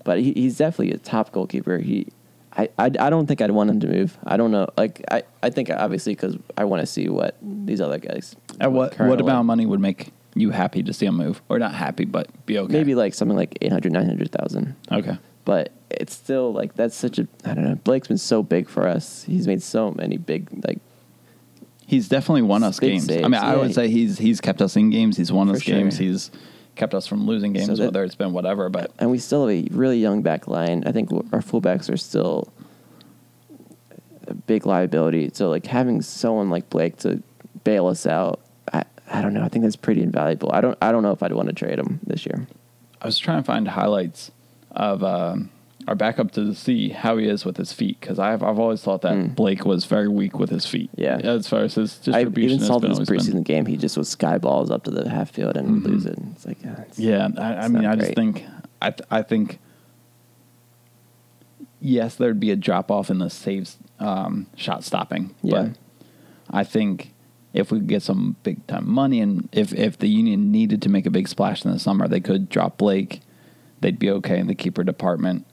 [0.04, 1.78] But he, he's definitely a top goalkeeper.
[1.78, 2.08] He,
[2.56, 4.16] I, I, I don't think I'd want him to move.
[4.24, 4.68] I don't know.
[4.76, 8.36] Like I, I think obviously because I want to see what these other guys.
[8.60, 11.58] And what what amount of money would make you happy to see him move or
[11.58, 12.72] not happy but be okay?
[12.72, 14.76] Maybe like something like 800, 900,000.
[14.92, 15.18] okay.
[15.44, 17.74] But it's still like that's such a I don't know.
[17.74, 19.24] Blake's been so big for us.
[19.24, 20.78] He's made so many big like
[21.86, 23.04] He's definitely won us Big games.
[23.04, 23.56] I saves, mean, I yeah.
[23.58, 25.16] would say he's he's kept us in games.
[25.16, 25.98] He's won us games.
[25.98, 26.30] He's
[26.76, 28.68] kept us from losing games, that- whether it's been whatever.
[28.68, 30.82] But and we still have a really young back line.
[30.86, 32.52] I think our fullbacks are still
[34.26, 35.30] a big liability.
[35.34, 37.22] So like having someone like Blake to
[37.64, 38.40] bail us out,
[38.72, 39.42] I, I don't know.
[39.42, 40.50] I think that's pretty invaluable.
[40.52, 42.46] I don't I don't know if I'd want to trade him this year.
[43.00, 44.30] I was trying to find highlights
[44.70, 45.50] of um,
[45.86, 49.02] our backup to see how he is with his feet because I've I've always thought
[49.02, 49.34] that Mm.
[49.36, 50.90] Blake was very weak with his feet.
[50.96, 51.16] Yeah.
[51.18, 52.52] as far as his distribution.
[52.52, 53.66] I even saw this always been- preseason game.
[53.66, 55.86] He just was sky balls up to the half field and Mhm.
[55.86, 56.18] lose it.
[56.32, 58.44] It's like yeah, it's, Yeah, I, I mean, I just think,
[58.80, 59.58] I th- I think,
[61.80, 65.34] yes, there'd be a drop off in the saves, um, shot stopping.
[65.42, 65.62] Yeah.
[65.68, 65.70] But
[66.50, 67.12] I think
[67.52, 70.88] if we could get some big time money, and if if the union needed to
[70.88, 73.20] make a big splash in the summer, they could drop Blake.
[73.80, 75.44] They'd be okay in the keeper department,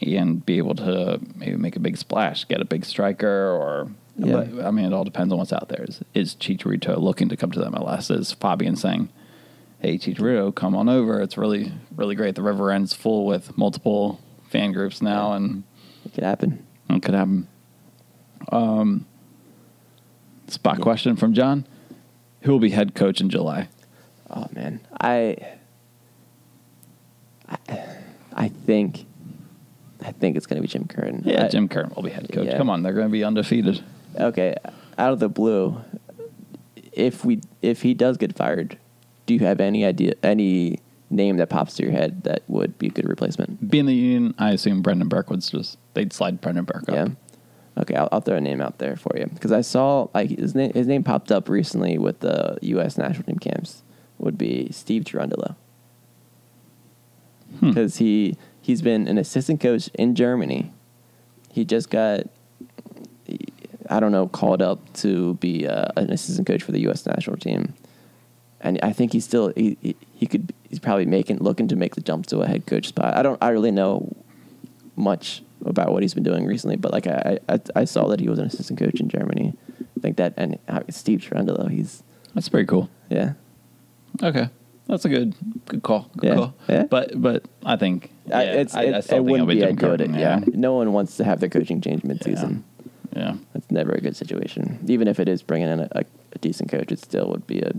[0.00, 3.90] and be able to maybe make a big splash, get a big striker, or.
[4.16, 4.44] Yeah.
[4.44, 5.82] But, I mean, it all depends on what's out there.
[5.82, 8.16] Is, is Chicharito looking to come to the MLS?
[8.16, 9.08] Is Fabian saying,
[9.84, 11.20] hey Chicharito, come on over.
[11.20, 12.34] It's really, really great.
[12.34, 14.18] The river end's full with multiple
[14.48, 15.62] fan groups now, and
[16.06, 16.64] it could happen.
[16.88, 17.48] it could happen.
[18.50, 19.06] Um,
[20.48, 21.66] spot question from John:
[22.42, 23.68] Who will be head coach in July?
[24.30, 25.36] Oh man, I,
[27.46, 27.58] I,
[28.32, 29.04] I think,
[30.04, 31.22] I think it's gonna be Jim Curtin.
[31.24, 32.46] Yeah, I- Jim Curtin will be head coach.
[32.46, 32.56] yeah.
[32.58, 33.82] Come on, they're going to be undefeated.
[34.18, 34.54] Okay,
[34.98, 35.80] out of the blue,
[36.92, 38.78] if we if he does get fired,
[39.26, 40.78] do you have any idea any
[41.10, 43.68] name that pops to your head that would be a good replacement?
[43.70, 46.94] Being the union, I assume Brendan Burke would just they'd slide Brendan Burke up.
[46.94, 47.08] Yeah.
[47.76, 50.54] Okay, I'll, I'll throw a name out there for you because I saw like his
[50.54, 52.96] name his name popped up recently with the U.S.
[52.98, 53.82] national team camps.
[54.18, 55.56] Would be Steve Cherundolo
[57.58, 57.68] Hmm.
[57.70, 60.72] because he he's been an assistant coach in Germany.
[61.50, 62.22] He just got
[63.90, 67.04] I don't know called up to be uh, an assistant coach for the U.S.
[67.04, 67.74] national team,
[68.62, 71.94] and I think he's still he, he he could he's probably making looking to make
[71.94, 73.14] the jump to a head coach spot.
[73.14, 74.10] I don't I really know
[74.96, 78.28] much about what he's been doing recently, but like I I, I saw that he
[78.28, 79.52] was an assistant coach in Germany.
[79.80, 82.02] I think that and uh, Steve Cherundolo, he's
[82.34, 82.88] That's pretty cool.
[83.10, 83.34] yeah.
[84.22, 84.48] Okay,
[84.86, 85.34] that's a good
[85.66, 86.10] good call.
[86.16, 86.54] Good Yeah, call.
[86.68, 86.82] yeah.
[86.84, 89.96] But but I think yeah, I, it's, I, it, I it wouldn't be Jim ideal.
[89.98, 90.40] To, yeah.
[90.46, 92.62] no one wants to have their coaching change midseason.
[93.16, 93.36] yeah.
[93.52, 94.78] That's never a good situation.
[94.88, 97.60] Even if it is bringing in a, a, a decent coach, it still would be
[97.60, 97.72] a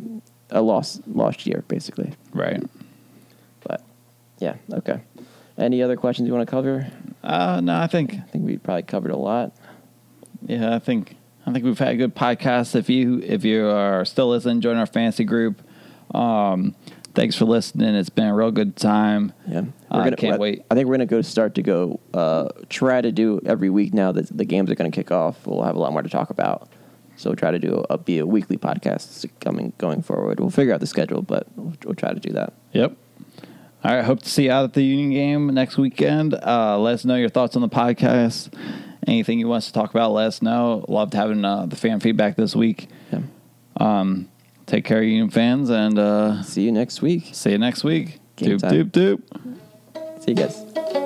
[0.52, 2.14] a lost lost year basically.
[2.34, 2.64] Right.
[3.64, 3.82] But
[4.40, 5.02] yeah, okay.
[5.58, 6.88] Any other questions you want to cover?
[7.24, 9.54] Uh, no, I think I think we probably covered a lot.
[10.46, 11.16] Yeah, I think
[11.48, 12.76] I think we've had a good podcast.
[12.76, 15.62] If you if you are still listening, join our fantasy group.
[16.14, 16.76] Um,
[17.16, 17.96] thanks for listening.
[17.96, 19.34] It's been a real good time.
[19.48, 20.64] Yeah, I can't wait.
[20.70, 24.12] I think we're gonna go start to go uh, try to do every week now
[24.12, 25.48] that the games are gonna kick off.
[25.48, 26.70] We'll have a lot more to talk about.
[27.18, 30.40] So we'll try to do a, be a weekly podcast coming going forward.
[30.40, 32.54] We'll figure out the schedule, but we'll, we'll try to do that.
[32.74, 32.98] Yep.
[33.86, 34.04] All right.
[34.04, 36.34] Hope to see you out at the Union game next weekend.
[36.34, 38.54] Uh, let us know your thoughts on the podcast.
[39.08, 40.84] Anything you want us to talk about, let us know.
[40.90, 42.90] Loved having uh, the fan feedback this week.
[43.12, 43.20] Yeah.
[43.78, 44.28] Um,
[44.66, 47.30] take care, Union fans, and uh, See you next week.
[47.34, 48.20] see you next week.
[48.36, 48.90] Game doop, time.
[48.90, 50.24] doop, doop.
[50.24, 51.05] See you guys.